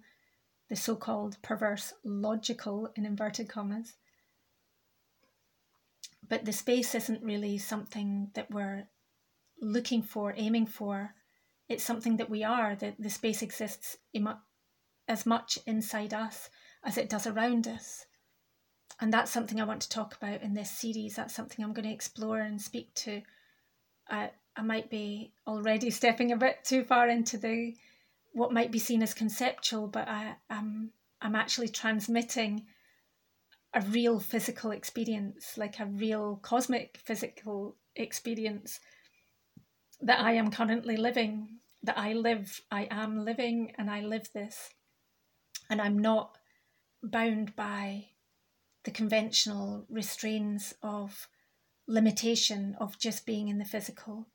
the 0.70 0.76
so 0.76 0.96
called 0.96 1.41
perverse 1.41 1.93
logical 2.04 2.89
in 2.96 3.06
inverted 3.06 3.50
commas. 3.50 3.93
But 6.28 6.46
the 6.46 6.54
space 6.54 6.96
isn't 6.96 7.24
really 7.24 7.58
something 7.58 8.32
that 8.34 8.52
we're 8.52 8.88
looking 9.62 10.02
for, 10.02 10.34
aiming 10.36 10.67
for. 10.67 11.13
It's 11.67 11.84
something 11.84 12.17
that 12.17 12.30
we 12.30 12.43
are, 12.43 12.76
that 12.76 12.96
the 13.00 13.10
space 13.10 13.41
exists 13.41 13.98
as 15.08 15.26
much 15.26 15.60
inside 15.65 16.13
us 16.13 16.50
as 16.84 16.98
it 16.98 17.10
does 17.10 17.28
around 17.28 17.67
us. 17.67 18.06
And 19.02 19.13
that's 19.13 19.32
something 19.32 19.60
I 19.60 19.65
want 19.65 19.82
to 19.82 19.89
talk 19.89 20.15
about 20.15 20.41
in 20.41 20.54
this 20.54 20.72
series. 20.72 21.15
That's 21.15 21.34
something 21.34 21.63
I'm 21.63 21.74
going 21.74 21.88
to 21.88 21.93
explore 21.93 22.39
and 22.39 22.62
speak 22.62 22.93
to. 22.96 23.22
I, 24.10 24.32
I 24.56 24.62
might 24.62 24.89
be 24.89 25.34
already 25.46 25.89
stepping 26.00 26.32
a 26.32 26.38
bit 26.38 26.63
too 26.63 26.84
far 26.84 27.08
into 27.10 27.38
the 27.38 27.76
what 28.34 28.54
might 28.54 28.72
be 28.72 28.80
seen 28.80 29.02
as 29.02 29.15
conceptual, 29.15 29.88
but 29.88 30.08
I, 30.08 30.36
am 30.50 30.91
I'm 31.22 31.36
actually 31.36 31.70
transmitting 31.70 32.67
a 33.74 33.82
real 33.82 34.20
physical 34.20 34.72
experience, 34.72 35.58
like 35.58 35.80
a 35.80 35.86
real 35.86 36.39
cosmic 36.41 37.00
physical 37.04 37.76
experience 37.96 38.80
that 40.02 40.20
I 40.20 40.34
am 40.34 40.52
currently 40.52 40.98
living, 40.98 41.60
that 41.84 41.98
I 41.98 42.13
live, 42.13 42.62
I 42.72 42.88
am 42.91 43.26
living, 43.26 43.74
and 43.78 43.89
I 43.89 44.02
live 44.02 44.30
this. 44.34 44.70
And 45.70 45.82
I'm 45.82 45.98
not 45.98 46.38
bound 47.04 47.56
by 47.56 48.06
the 48.84 48.91
conventional 48.91 49.86
restraints 49.89 50.74
of 50.82 51.28
limitation 51.88 52.76
of 52.80 53.00
just 53.00 53.26
being 53.26 53.47
in 53.47 53.58
the 53.58 53.65
physical. 53.65 54.28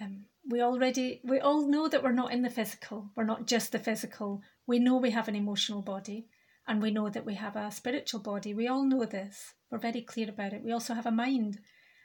Um, 0.00 0.24
we 0.48 0.60
already 0.60 1.20
we 1.24 1.40
all 1.40 1.66
know 1.66 1.88
that 1.88 2.02
we're 2.02 2.12
not 2.12 2.32
in 2.32 2.42
the 2.42 2.50
physical. 2.50 3.10
We're 3.14 3.24
not 3.24 3.46
just 3.46 3.72
the 3.72 3.78
physical. 3.78 4.42
We 4.66 4.78
know 4.78 4.96
we 4.96 5.10
have 5.10 5.28
an 5.28 5.36
emotional 5.36 5.82
body 5.82 6.28
and 6.66 6.80
we 6.80 6.90
know 6.90 7.08
that 7.10 7.26
we 7.26 7.34
have 7.34 7.56
a 7.56 7.70
spiritual 7.70 8.20
body. 8.20 8.54
We 8.54 8.68
all 8.68 8.84
know 8.84 9.04
this. 9.04 9.54
We're 9.70 9.78
very 9.78 10.00
clear 10.00 10.28
about 10.28 10.52
it. 10.52 10.62
We 10.62 10.72
also 10.72 10.94
have 10.94 11.06
a 11.06 11.10
mind. 11.10 11.60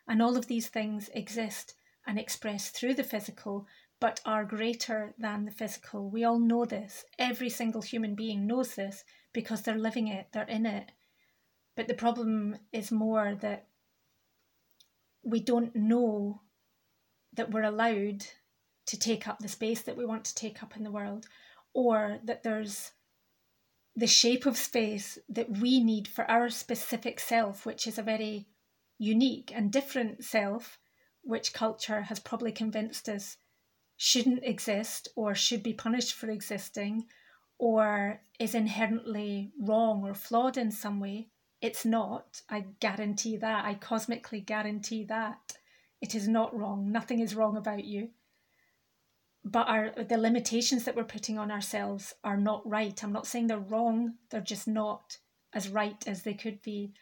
And 0.07 0.21
all 0.21 0.35
of 0.35 0.47
these 0.47 0.67
things 0.67 1.09
exist 1.13 1.75
and 2.05 2.19
express 2.19 2.69
through 2.69 2.95
the 2.95 3.03
physical, 3.03 3.67
but 3.99 4.19
are 4.25 4.43
greater 4.43 5.13
than 5.17 5.45
the 5.45 5.51
physical. 5.51 6.09
We 6.09 6.23
all 6.23 6.39
know 6.39 6.65
this. 6.65 7.05
Every 7.17 7.49
single 7.49 7.81
human 7.81 8.15
being 8.15 8.47
knows 8.47 8.75
this 8.75 9.03
because 9.33 9.61
they're 9.61 9.77
living 9.77 10.07
it, 10.07 10.27
they're 10.31 10.43
in 10.43 10.65
it. 10.65 10.91
But 11.75 11.87
the 11.87 11.93
problem 11.93 12.57
is 12.73 12.91
more 12.91 13.35
that 13.41 13.68
we 15.23 15.39
don't 15.39 15.75
know 15.75 16.41
that 17.33 17.51
we're 17.51 17.63
allowed 17.63 18.25
to 18.87 18.99
take 18.99 19.27
up 19.27 19.39
the 19.39 19.47
space 19.47 19.81
that 19.83 19.97
we 19.97 20.05
want 20.05 20.25
to 20.25 20.35
take 20.35 20.63
up 20.63 20.75
in 20.75 20.83
the 20.83 20.91
world, 20.91 21.27
or 21.73 22.19
that 22.23 22.43
there's 22.43 22.91
the 23.95 24.07
shape 24.07 24.45
of 24.45 24.57
space 24.57 25.17
that 25.27 25.49
we 25.49 25.83
need 25.83 26.07
for 26.07 26.29
our 26.29 26.49
specific 26.49 27.19
self, 27.19 27.65
which 27.65 27.85
is 27.85 27.97
a 27.97 28.03
very 28.03 28.47
unique 28.97 29.51
and 29.53 29.71
different 29.71 30.23
self, 30.23 30.79
which 31.21 31.53
culture 31.53 32.01
has 32.03 32.19
probably 32.19 32.51
convinced 32.51 33.07
us 33.09 33.37
shouldn't 34.01 34.43
exist 34.45 35.09
or 35.17 35.35
should 35.35 35.61
be 35.61 35.73
punished 35.73 36.13
for 36.13 36.29
existing 36.29 37.05
or 37.57 38.21
is 38.39 38.55
inherently 38.55 39.51
wrong 39.59 40.03
or 40.05 40.13
flawed 40.13 40.57
in 40.57 40.71
some 40.71 41.01
way. 41.01 41.27
It's 41.61 41.85
not. 41.85 42.41
I 42.49 42.65
guarantee 42.79 43.37
that. 43.37 43.65
I 43.65 43.73
cosmically 43.73 44.39
guarantee 44.39 45.03
that. 45.05 45.57
It 46.01 46.15
is 46.15 46.27
not 46.27 46.57
wrong. 46.57 46.91
Nothing 46.91 47.19
is 47.19 47.35
wrong 47.35 47.57
about 47.57 47.83
you. 47.83 48.09
But 49.43 49.67
our 49.67 49.91
the 49.91 50.17
limitations 50.17 50.83
that 50.85 50.95
we're 50.95 51.03
putting 51.03 51.37
on 51.37 51.51
ourselves 51.51 52.13
are 52.23 52.37
not 52.37 52.67
right. 52.69 53.01
I'm 53.03 53.13
not 53.13 53.27
saying 53.27 53.47
they're 53.47 53.57
wrong. 53.57 54.15
They're 54.29 54.41
just 54.41 54.67
not 54.67 55.17
as 55.53 55.69
right 55.69 56.01
as 56.07 56.23
they 56.23 56.33
could 56.33 56.61
be. 56.61 56.93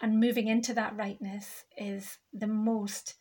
And 0.00 0.20
moving 0.20 0.46
into 0.46 0.74
that 0.74 0.96
rightness 0.96 1.64
is 1.76 2.18
the 2.32 2.46
most 2.46 3.14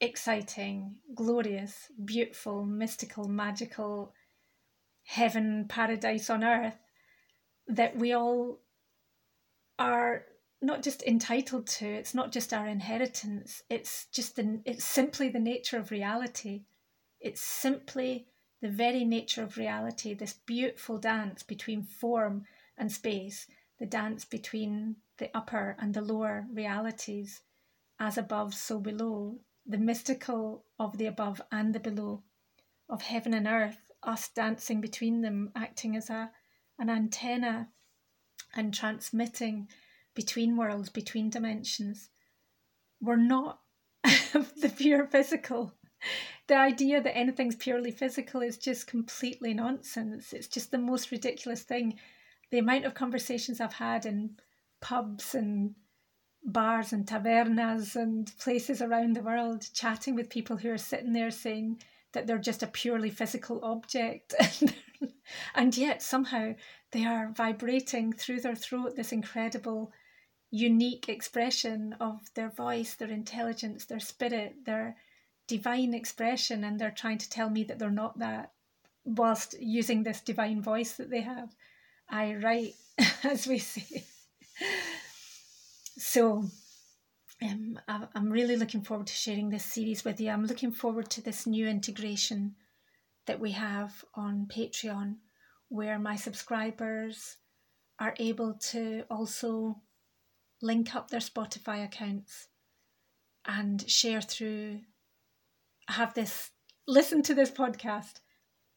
exciting, 0.00 0.96
glorious, 1.14 1.90
beautiful, 2.04 2.64
mystical, 2.64 3.28
magical 3.28 4.14
heaven, 5.04 5.66
paradise 5.68 6.28
on 6.28 6.42
earth 6.42 6.78
that 7.68 7.96
we 7.96 8.12
all 8.12 8.60
are 9.78 10.24
not 10.62 10.82
just 10.82 11.02
entitled 11.02 11.66
to 11.66 11.86
it's 11.86 12.14
not 12.14 12.32
just 12.32 12.52
our 12.52 12.66
inheritance 12.66 13.62
it's 13.68 14.06
just 14.06 14.36
the 14.36 14.60
it's 14.64 14.84
simply 14.84 15.28
the 15.28 15.38
nature 15.38 15.78
of 15.78 15.90
reality. 15.90 16.64
It's 17.20 17.40
simply 17.40 18.28
the 18.62 18.68
very 18.68 19.04
nature 19.04 19.42
of 19.42 19.56
reality 19.56 20.14
this 20.14 20.32
beautiful 20.32 20.98
dance 20.98 21.42
between 21.42 21.82
form 21.82 22.44
and 22.78 22.90
space 22.90 23.46
the 23.78 23.86
dance 23.86 24.24
between 24.24 24.96
the 25.18 25.34
upper 25.36 25.76
and 25.78 25.92
the 25.92 26.00
lower 26.00 26.46
realities. 26.52 27.42
As 27.98 28.18
above 28.18 28.54
so 28.54 28.80
below. 28.80 29.40
The 29.66 29.78
mystical 29.78 30.64
of 30.78 30.96
the 30.98 31.06
above 31.06 31.42
and 31.50 31.74
the 31.74 31.80
below. 31.80 32.22
Of 32.88 33.02
heaven 33.02 33.34
and 33.34 33.46
earth 33.46 33.90
us 34.02 34.28
dancing 34.28 34.80
between 34.80 35.22
them 35.22 35.50
acting 35.54 35.96
as 35.96 36.08
a 36.08 36.30
an 36.78 36.88
antenna 36.90 37.68
and 38.56 38.72
transmitting 38.72 39.68
between 40.14 40.56
worlds, 40.56 40.88
between 40.88 41.30
dimensions. 41.30 42.08
We're 43.00 43.16
not 43.16 43.60
the 44.04 44.72
pure 44.76 45.06
physical. 45.06 45.74
The 46.46 46.56
idea 46.56 47.00
that 47.00 47.16
anything's 47.16 47.56
purely 47.56 47.90
physical 47.90 48.40
is 48.40 48.56
just 48.56 48.86
completely 48.86 49.54
nonsense. 49.54 50.32
It's 50.32 50.46
just 50.46 50.70
the 50.70 50.78
most 50.78 51.10
ridiculous 51.10 51.62
thing. 51.62 51.98
The 52.50 52.58
amount 52.58 52.84
of 52.84 52.94
conversations 52.94 53.60
I've 53.60 53.72
had 53.72 54.06
in 54.06 54.36
pubs 54.80 55.34
and 55.34 55.74
bars 56.44 56.92
and 56.92 57.06
tavernas 57.06 57.96
and 57.96 58.30
places 58.38 58.80
around 58.80 59.16
the 59.16 59.22
world, 59.22 59.66
chatting 59.74 60.14
with 60.14 60.30
people 60.30 60.56
who 60.56 60.70
are 60.70 60.78
sitting 60.78 61.12
there 61.12 61.30
saying 61.30 61.82
that 62.12 62.26
they're 62.26 62.38
just 62.38 62.62
a 62.62 62.68
purely 62.68 63.10
physical 63.10 63.64
object. 63.64 64.34
and 65.54 65.76
yet 65.76 66.02
somehow 66.02 66.54
they 66.92 67.04
are 67.04 67.32
vibrating 67.32 68.12
through 68.12 68.40
their 68.40 68.54
throat 68.54 68.96
this 68.96 69.12
incredible, 69.12 69.92
unique 70.50 71.08
expression 71.08 71.94
of 72.00 72.20
their 72.34 72.50
voice, 72.50 72.94
their 72.94 73.10
intelligence, 73.10 73.84
their 73.84 74.00
spirit, 74.00 74.64
their 74.64 74.96
divine 75.46 75.94
expression, 75.94 76.64
and 76.64 76.78
they're 76.78 76.90
trying 76.90 77.18
to 77.18 77.30
tell 77.30 77.50
me 77.50 77.64
that 77.64 77.78
they're 77.78 77.90
not 77.90 78.18
that, 78.18 78.52
whilst 79.04 79.54
using 79.60 80.02
this 80.02 80.20
divine 80.20 80.62
voice 80.62 80.92
that 80.92 81.10
they 81.10 81.20
have. 81.20 81.54
I 82.08 82.34
write, 82.36 82.74
as 83.24 83.46
we 83.46 83.58
say. 83.58 84.04
so, 85.98 86.44
um, 87.42 87.78
I'm 87.88 88.30
really 88.30 88.56
looking 88.56 88.82
forward 88.82 89.08
to 89.08 89.12
sharing 89.12 89.50
this 89.50 89.64
series 89.64 90.04
with 90.04 90.20
you. 90.20 90.30
I'm 90.30 90.46
looking 90.46 90.72
forward 90.72 91.10
to 91.10 91.20
this 91.20 91.46
new 91.46 91.68
integration 91.68 92.54
that 93.26 93.40
we 93.40 93.52
have 93.52 94.04
on 94.14 94.46
Patreon 94.46 95.16
where 95.68 95.98
my 95.98 96.16
subscribers 96.16 97.36
are 97.98 98.14
able 98.18 98.54
to 98.54 99.04
also 99.10 99.80
link 100.62 100.94
up 100.94 101.10
their 101.10 101.20
Spotify 101.20 101.84
accounts 101.84 102.48
and 103.46 103.88
share 103.88 104.20
through, 104.20 104.80
have 105.88 106.14
this, 106.14 106.50
listen 106.86 107.22
to 107.22 107.34
this 107.34 107.50
podcast 107.50 108.20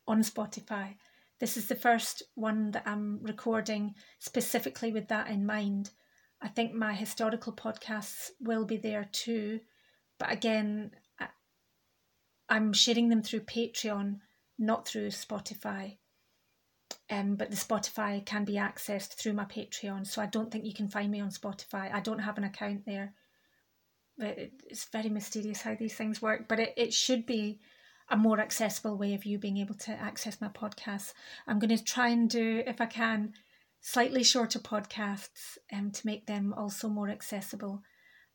on 0.07 0.21
Spotify. 0.21 0.95
This 1.39 1.57
is 1.57 1.67
the 1.67 1.75
first 1.75 2.23
one 2.35 2.71
that 2.71 2.83
I'm 2.85 3.19
recording 3.21 3.95
specifically 4.19 4.91
with 4.91 5.07
that 5.07 5.29
in 5.29 5.45
mind. 5.45 5.91
I 6.41 6.47
think 6.47 6.73
my 6.73 6.93
historical 6.93 7.53
podcasts 7.53 8.29
will 8.39 8.65
be 8.65 8.77
there 8.77 9.07
too, 9.11 9.59
but 10.17 10.31
again, 10.31 10.91
I'm 12.49 12.73
sharing 12.73 13.09
them 13.09 13.21
through 13.21 13.41
Patreon, 13.41 14.19
not 14.59 14.87
through 14.87 15.07
Spotify 15.07 15.97
um, 17.09 17.35
but 17.35 17.49
the 17.49 17.57
Spotify 17.57 18.23
can 18.23 18.45
be 18.45 18.53
accessed 18.53 19.13
through 19.13 19.33
my 19.33 19.45
Patreon. 19.45 20.05
So 20.05 20.21
I 20.21 20.27
don't 20.27 20.51
think 20.51 20.65
you 20.65 20.73
can 20.73 20.89
find 20.89 21.09
me 21.11 21.19
on 21.19 21.29
Spotify. 21.29 21.93
I 21.93 21.99
don't 22.01 22.19
have 22.19 22.37
an 22.37 22.43
account 22.43 22.85
there. 22.85 23.13
But 24.17 24.37
It's 24.37 24.85
very 24.85 25.09
mysterious 25.09 25.61
how 25.61 25.75
these 25.75 25.95
things 25.95 26.21
work, 26.21 26.47
but 26.47 26.59
it, 26.59 26.73
it 26.77 26.93
should 26.93 27.25
be 27.25 27.59
a 28.09 28.17
more 28.17 28.39
accessible 28.39 28.97
way 28.97 29.13
of 29.13 29.25
you 29.25 29.37
being 29.37 29.57
able 29.57 29.75
to 29.75 29.91
access 29.91 30.41
my 30.41 30.49
podcasts. 30.49 31.13
I'm 31.47 31.59
going 31.59 31.75
to 31.75 31.83
try 31.83 32.09
and 32.09 32.29
do, 32.29 32.63
if 32.65 32.81
I 32.81 32.85
can, 32.85 33.33
slightly 33.81 34.23
shorter 34.23 34.59
podcasts 34.59 35.57
um, 35.71 35.91
to 35.91 36.05
make 36.05 36.25
them 36.25 36.53
also 36.55 36.89
more 36.89 37.09
accessible. 37.09 37.81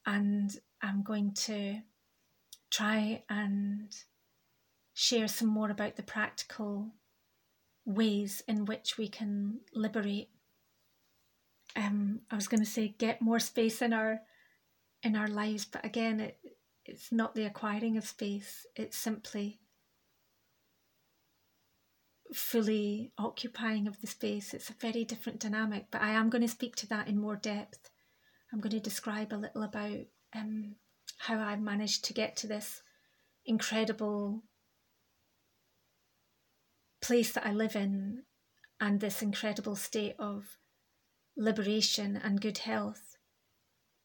And 0.06 0.50
I'm 0.82 1.02
going 1.02 1.34
to 1.34 1.80
try 2.70 3.22
and 3.28 3.94
share 4.94 5.28
some 5.28 5.48
more 5.48 5.70
about 5.70 5.96
the 5.96 6.02
practical 6.02 6.92
ways 7.84 8.42
in 8.48 8.64
which 8.64 8.96
we 8.96 9.08
can 9.08 9.60
liberate. 9.74 10.30
Um, 11.76 12.20
I 12.30 12.36
was 12.36 12.48
going 12.48 12.62
to 12.62 12.70
say 12.70 12.94
get 12.96 13.20
more 13.20 13.40
space 13.40 13.82
in 13.82 13.92
our 13.92 14.20
in 15.02 15.16
our 15.16 15.28
lives, 15.28 15.66
but 15.66 15.84
again, 15.84 16.20
it 16.20 16.38
it's 16.86 17.10
not 17.10 17.34
the 17.34 17.44
acquiring 17.44 17.96
of 17.96 18.06
space. 18.06 18.66
It's 18.76 18.96
simply 18.96 19.58
fully 22.32 23.12
occupying 23.18 23.86
of 23.86 24.00
the 24.00 24.06
space. 24.06 24.54
It's 24.54 24.70
a 24.70 24.74
very 24.74 25.04
different 25.04 25.40
dynamic, 25.40 25.86
but 25.90 26.02
I 26.02 26.10
am 26.10 26.30
going 26.30 26.42
to 26.42 26.48
speak 26.48 26.76
to 26.76 26.88
that 26.88 27.08
in 27.08 27.20
more 27.20 27.36
depth. 27.36 27.90
I'm 28.52 28.60
going 28.60 28.72
to 28.72 28.80
describe 28.80 29.32
a 29.32 29.36
little 29.36 29.62
about 29.62 30.06
um, 30.34 30.76
how 31.18 31.40
I've 31.40 31.60
managed 31.60 32.04
to 32.04 32.12
get 32.12 32.36
to 32.38 32.46
this 32.46 32.82
incredible 33.46 34.42
place 37.04 37.32
that 37.32 37.46
I 37.46 37.52
live 37.52 37.76
in 37.76 38.22
and 38.80 38.98
this 38.98 39.20
incredible 39.20 39.76
state 39.76 40.16
of 40.18 40.56
liberation 41.36 42.16
and 42.16 42.40
good 42.40 42.58
health. 42.58 43.18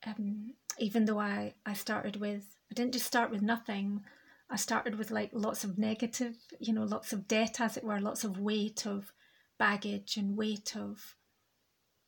Um, 0.06 0.56
even 0.78 1.06
though 1.06 1.20
I, 1.20 1.54
I 1.66 1.74
started 1.74 2.18
with, 2.18 2.58
I 2.70 2.74
didn't 2.74 2.92
just 2.94 3.06
start 3.06 3.32
with 3.32 3.42
nothing, 3.42 4.04
I 4.50 4.58
started 4.58 4.98
with 4.98 5.12
like 5.12 5.30
lots 5.32 5.64
of 5.64 5.78
negative, 5.78 6.36
you 6.60 6.74
know, 6.74 6.84
lots 6.84 7.14
of 7.14 7.26
debt, 7.26 7.62
as 7.62 7.78
it 7.78 7.86
were, 7.86 8.02
lots 8.02 8.26
of 8.26 8.38
weight 8.38 8.86
of 8.86 9.14
baggage 9.58 10.18
and 10.18 10.36
weight 10.36 10.76
of 10.76 11.16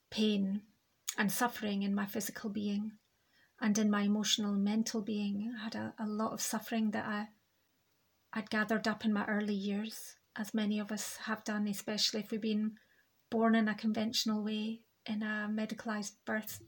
pain 0.09 0.61
and 1.17 1.31
suffering 1.31 1.83
in 1.83 1.95
my 1.95 2.05
physical 2.05 2.49
being 2.49 2.91
and 3.61 3.77
in 3.77 3.89
my 3.89 4.01
emotional 4.01 4.53
and 4.55 4.63
mental 4.63 5.01
being. 5.01 5.53
I 5.57 5.63
had 5.63 5.75
a, 5.75 5.93
a 5.97 6.05
lot 6.05 6.33
of 6.33 6.41
suffering 6.41 6.91
that 6.91 7.05
I, 7.05 7.27
I'd 8.33 8.49
gathered 8.49 8.89
up 8.89 9.05
in 9.05 9.13
my 9.13 9.25
early 9.25 9.53
years, 9.53 10.15
as 10.37 10.53
many 10.53 10.79
of 10.79 10.91
us 10.91 11.17
have 11.25 11.43
done, 11.43 11.67
especially 11.67 12.21
if 12.21 12.31
we've 12.31 12.41
been 12.41 12.73
born 13.29 13.55
in 13.55 13.67
a 13.67 13.75
conventional 13.75 14.43
way, 14.43 14.81
in 15.05 15.23
a 15.23 15.49
medicalised 15.51 16.13
birth 16.25 16.61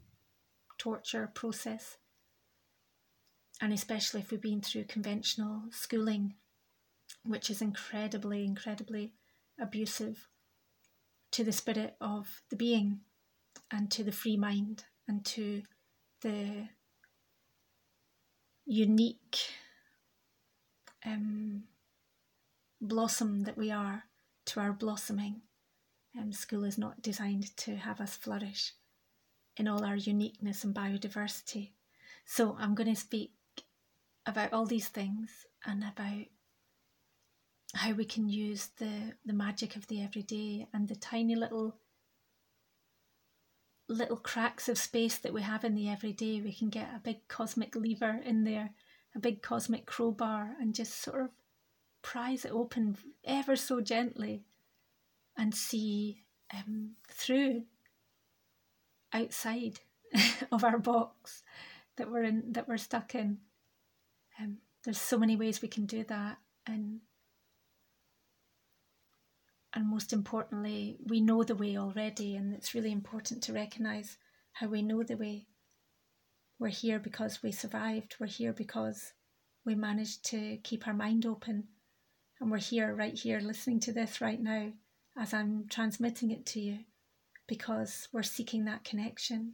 torture 0.77 1.29
process. 1.33 1.97
And 3.61 3.71
especially 3.71 4.21
if 4.21 4.31
we've 4.31 4.41
been 4.41 4.61
through 4.61 4.85
conventional 4.85 5.63
schooling, 5.71 6.35
which 7.25 7.49
is 7.49 7.61
incredibly, 7.61 8.43
incredibly 8.43 9.13
abusive 9.59 10.27
to 11.31 11.43
the 11.43 11.51
spirit 11.51 11.95
of 12.01 12.41
the 12.49 12.55
being 12.55 13.01
and 13.71 13.89
to 13.91 14.03
the 14.03 14.11
free 14.11 14.37
mind 14.37 14.85
and 15.07 15.25
to 15.25 15.63
the 16.21 16.67
unique 18.65 19.37
um, 21.05 21.63
blossom 22.83 23.43
that 23.43 23.57
we 23.57 23.71
are 23.71 24.03
to 24.45 24.59
our 24.59 24.73
blossoming. 24.73 25.41
Um, 26.19 26.31
school 26.31 26.63
is 26.63 26.77
not 26.77 27.01
designed 27.01 27.55
to 27.57 27.75
have 27.75 27.99
us 27.99 28.15
flourish 28.15 28.73
in 29.57 29.67
all 29.67 29.83
our 29.83 29.95
uniqueness 29.95 30.63
and 30.63 30.75
biodiversity. 30.75 31.71
So 32.25 32.55
I'm 32.59 32.75
going 32.75 32.93
to 32.93 32.99
speak 32.99 33.31
about 34.25 34.53
all 34.53 34.65
these 34.65 34.87
things 34.87 35.45
and 35.65 35.83
about 35.83 36.25
how 37.75 37.93
we 37.93 38.05
can 38.05 38.29
use 38.29 38.69
the, 38.77 39.13
the 39.25 39.33
magic 39.33 39.75
of 39.75 39.87
the 39.87 40.01
everyday 40.01 40.67
and 40.73 40.87
the 40.87 40.95
tiny 40.95 41.35
little 41.35 41.77
little 43.89 44.17
cracks 44.17 44.69
of 44.69 44.77
space 44.77 45.17
that 45.17 45.33
we 45.33 45.41
have 45.41 45.63
in 45.63 45.75
the 45.75 45.89
everyday. 45.89 46.41
We 46.41 46.53
can 46.53 46.69
get 46.69 46.89
a 46.95 47.01
big 47.03 47.27
cosmic 47.27 47.75
lever 47.75 48.21
in 48.25 48.43
there, 48.43 48.71
a 49.15 49.19
big 49.19 49.41
cosmic 49.41 49.85
crowbar, 49.85 50.55
and 50.59 50.73
just 50.73 51.01
sort 51.01 51.21
of 51.21 51.29
prise 52.03 52.45
it 52.45 52.51
open 52.51 52.95
ever 53.25 53.55
so 53.55 53.81
gently 53.81 54.43
and 55.35 55.55
see 55.55 56.19
um, 56.53 56.91
through 57.09 57.63
outside 59.11 59.79
of 60.51 60.63
our 60.63 60.77
box 60.77 61.41
that 61.97 62.11
we're 62.11 62.23
in 62.23 62.53
that 62.53 62.67
we're 62.67 62.77
stuck 62.77 63.15
in 63.15 63.39
um, 64.39 64.57
there's 64.83 64.99
so 64.99 65.17
many 65.17 65.35
ways 65.35 65.61
we 65.61 65.67
can 65.67 65.85
do 65.85 66.03
that, 66.05 66.37
and 66.65 66.99
and 69.73 69.87
most 69.87 70.13
importantly, 70.13 70.97
we 71.07 71.21
know 71.21 71.43
the 71.43 71.55
way 71.55 71.77
already, 71.77 72.35
and 72.35 72.53
it's 72.53 72.75
really 72.75 72.91
important 72.91 73.41
to 73.43 73.53
recognize 73.53 74.17
how 74.53 74.67
we 74.67 74.81
know 74.81 75.03
the 75.03 75.17
way. 75.17 75.47
We're 76.59 76.67
here 76.67 76.99
because 76.99 77.41
we 77.41 77.51
survived. 77.51 78.15
We're 78.19 78.27
here 78.27 78.53
because 78.53 79.13
we 79.65 79.73
managed 79.73 80.25
to 80.25 80.57
keep 80.57 80.87
our 80.87 80.93
mind 80.93 81.25
open, 81.25 81.69
and 82.43 82.51
we're 82.51 82.57
here, 82.57 82.93
right 82.93 83.17
here, 83.17 83.39
listening 83.39 83.79
to 83.79 83.93
this 83.93 84.19
right 84.19 84.41
now 84.41 84.73
as 85.17 85.33
I'm 85.33 85.65
transmitting 85.69 86.29
it 86.29 86.45
to 86.47 86.59
you, 86.59 86.79
because 87.47 88.09
we're 88.11 88.21
seeking 88.21 88.65
that 88.65 88.83
connection, 88.83 89.53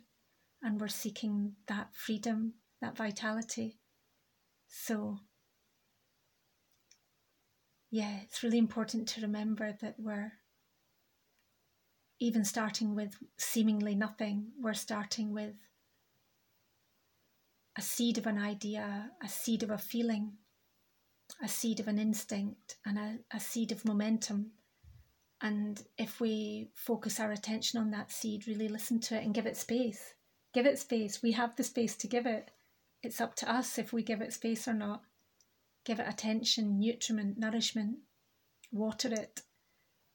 and 0.64 0.82
we're 0.82 0.88
seeking 0.88 1.54
that 1.68 1.90
freedom, 1.94 2.56
that 2.82 2.98
vitality. 2.98 3.78
So, 4.68 5.20
yeah, 7.92 8.22
it's 8.24 8.42
really 8.42 8.58
important 8.58 9.08
to 9.10 9.22
remember 9.22 9.78
that 9.82 9.96
we're 10.00 10.32
even 12.20 12.44
starting 12.44 12.96
with 12.96 13.16
seemingly 13.38 13.94
nothing, 13.94 14.48
we're 14.60 14.74
starting 14.74 15.32
with 15.32 15.54
a 17.78 17.84
seed 17.84 18.18
of 18.18 18.26
an 18.26 18.40
idea, 18.40 19.12
a 19.24 19.30
seed 19.30 19.62
of 19.62 19.70
a 19.70 19.78
feeling, 19.78 20.38
a 21.44 21.48
seed 21.48 21.80
of 21.80 21.88
an 21.88 22.00
instinct, 22.00 22.78
and 22.86 22.98
a, 22.98 23.18
a 23.32 23.40
seed 23.40 23.72
of 23.72 23.86
momentum. 23.86 24.52
And 25.42 25.82
if 25.98 26.20
we 26.20 26.70
focus 26.74 27.20
our 27.20 27.32
attention 27.32 27.80
on 27.80 27.92
that 27.92 28.12
seed, 28.12 28.48
really 28.48 28.68
listen 28.68 29.00
to 29.02 29.16
it 29.16 29.24
and 29.24 29.34
give 29.34 29.46
it 29.46 29.56
space, 29.56 30.14
give 30.54 30.66
it 30.66 30.80
space. 30.80 31.24
We 31.24 31.32
have 31.34 31.56
the 31.56 31.64
space 31.64 31.96
to 31.98 32.08
give 32.08 32.26
it 32.26 32.52
it's 33.02 33.22
up 33.22 33.36
to 33.36 33.52
us 33.52 33.78
if 33.78 33.94
we 33.94 34.04
give 34.04 34.22
it 34.22 34.34
space 34.34 34.68
or 34.68 34.74
not. 34.74 35.04
Give 35.86 36.00
it 36.00 36.08
attention, 36.08 36.80
nutriment, 36.80 37.38
nourishment, 37.38 38.00
water 38.72 39.10
it, 39.14 39.42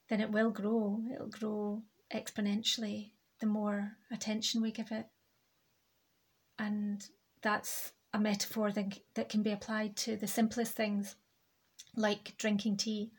then 0.08 0.20
it 0.20 0.30
will 0.30 0.50
grow. 0.50 1.02
It'll 1.12 1.28
grow 1.28 1.82
exponentially 2.12 3.12
the 3.40 3.46
more 3.46 3.96
attention 4.12 4.60
we 4.60 4.70
give 4.70 4.92
it. 4.92 5.06
And 6.58 7.04
that's 7.42 7.92
a 8.14 8.18
metaphor 8.18 8.72
that, 8.72 8.98
that 9.14 9.28
can 9.28 9.42
be 9.42 9.52
applied 9.52 9.96
to 9.96 10.16
the 10.16 10.26
simplest 10.26 10.74
things, 10.74 11.16
like 11.96 12.34
drinking 12.38 12.78
tea, 12.78 13.10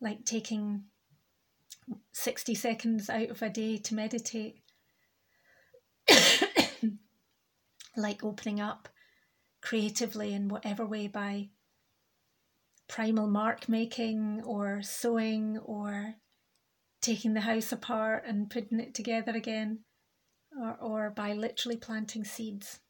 like 0.00 0.24
taking 0.24 0.84
60 2.12 2.54
seconds 2.54 3.08
out 3.08 3.30
of 3.30 3.40
a 3.40 3.48
day 3.48 3.78
to 3.78 3.94
meditate 3.94 4.60
like 7.96 8.22
opening 8.22 8.60
up 8.60 8.88
creatively 9.60 10.32
in 10.32 10.48
whatever 10.48 10.86
way 10.86 11.06
by 11.06 11.48
primal 12.88 13.26
mark 13.26 13.68
making 13.68 14.42
or 14.44 14.80
sewing 14.82 15.58
or 15.58 16.14
taking 17.00 17.34
the 17.34 17.40
house 17.40 17.72
apart 17.72 18.24
and 18.26 18.50
putting 18.50 18.80
it 18.80 18.94
together 18.94 19.32
again 19.32 19.80
or, 20.58 20.76
or 20.80 21.10
by 21.10 21.32
literally 21.32 21.76
planting 21.76 22.24
seeds. 22.24 22.80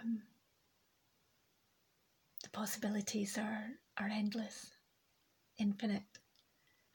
Um, 0.00 0.22
the 2.42 2.50
possibilities 2.50 3.38
are, 3.38 3.66
are 3.98 4.08
endless, 4.08 4.72
infinite. 5.58 6.02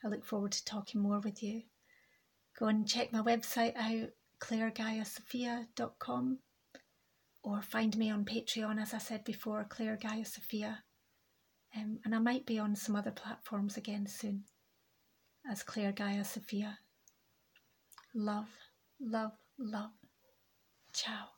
I 0.03 0.07
look 0.07 0.25
forward 0.25 0.51
to 0.53 0.65
talking 0.65 1.01
more 1.01 1.19
with 1.19 1.43
you. 1.43 1.63
Go 2.59 2.67
and 2.67 2.87
check 2.87 3.11
my 3.11 3.21
website 3.21 3.75
out, 3.75 4.09
claregaiasophia.com 4.39 6.39
or 7.43 7.61
find 7.61 7.97
me 7.97 8.09
on 8.09 8.25
Patreon, 8.25 8.81
as 8.81 8.93
I 8.93 8.99
said 8.99 9.23
before, 9.23 9.65
Clare 9.69 9.97
Gaia 10.01 10.25
Sophia. 10.25 10.83
Um, 11.75 11.99
and 12.05 12.15
I 12.15 12.19
might 12.19 12.45
be 12.45 12.57
on 12.57 12.75
some 12.75 12.95
other 12.95 13.11
platforms 13.11 13.77
again 13.77 14.07
soon 14.07 14.45
as 15.49 15.63
Clare 15.63 15.91
Gaia 15.91 16.23
Sophia. 16.23 16.79
Love, 18.15 18.49
love, 18.99 19.33
love. 19.57 19.91
Ciao. 20.93 21.29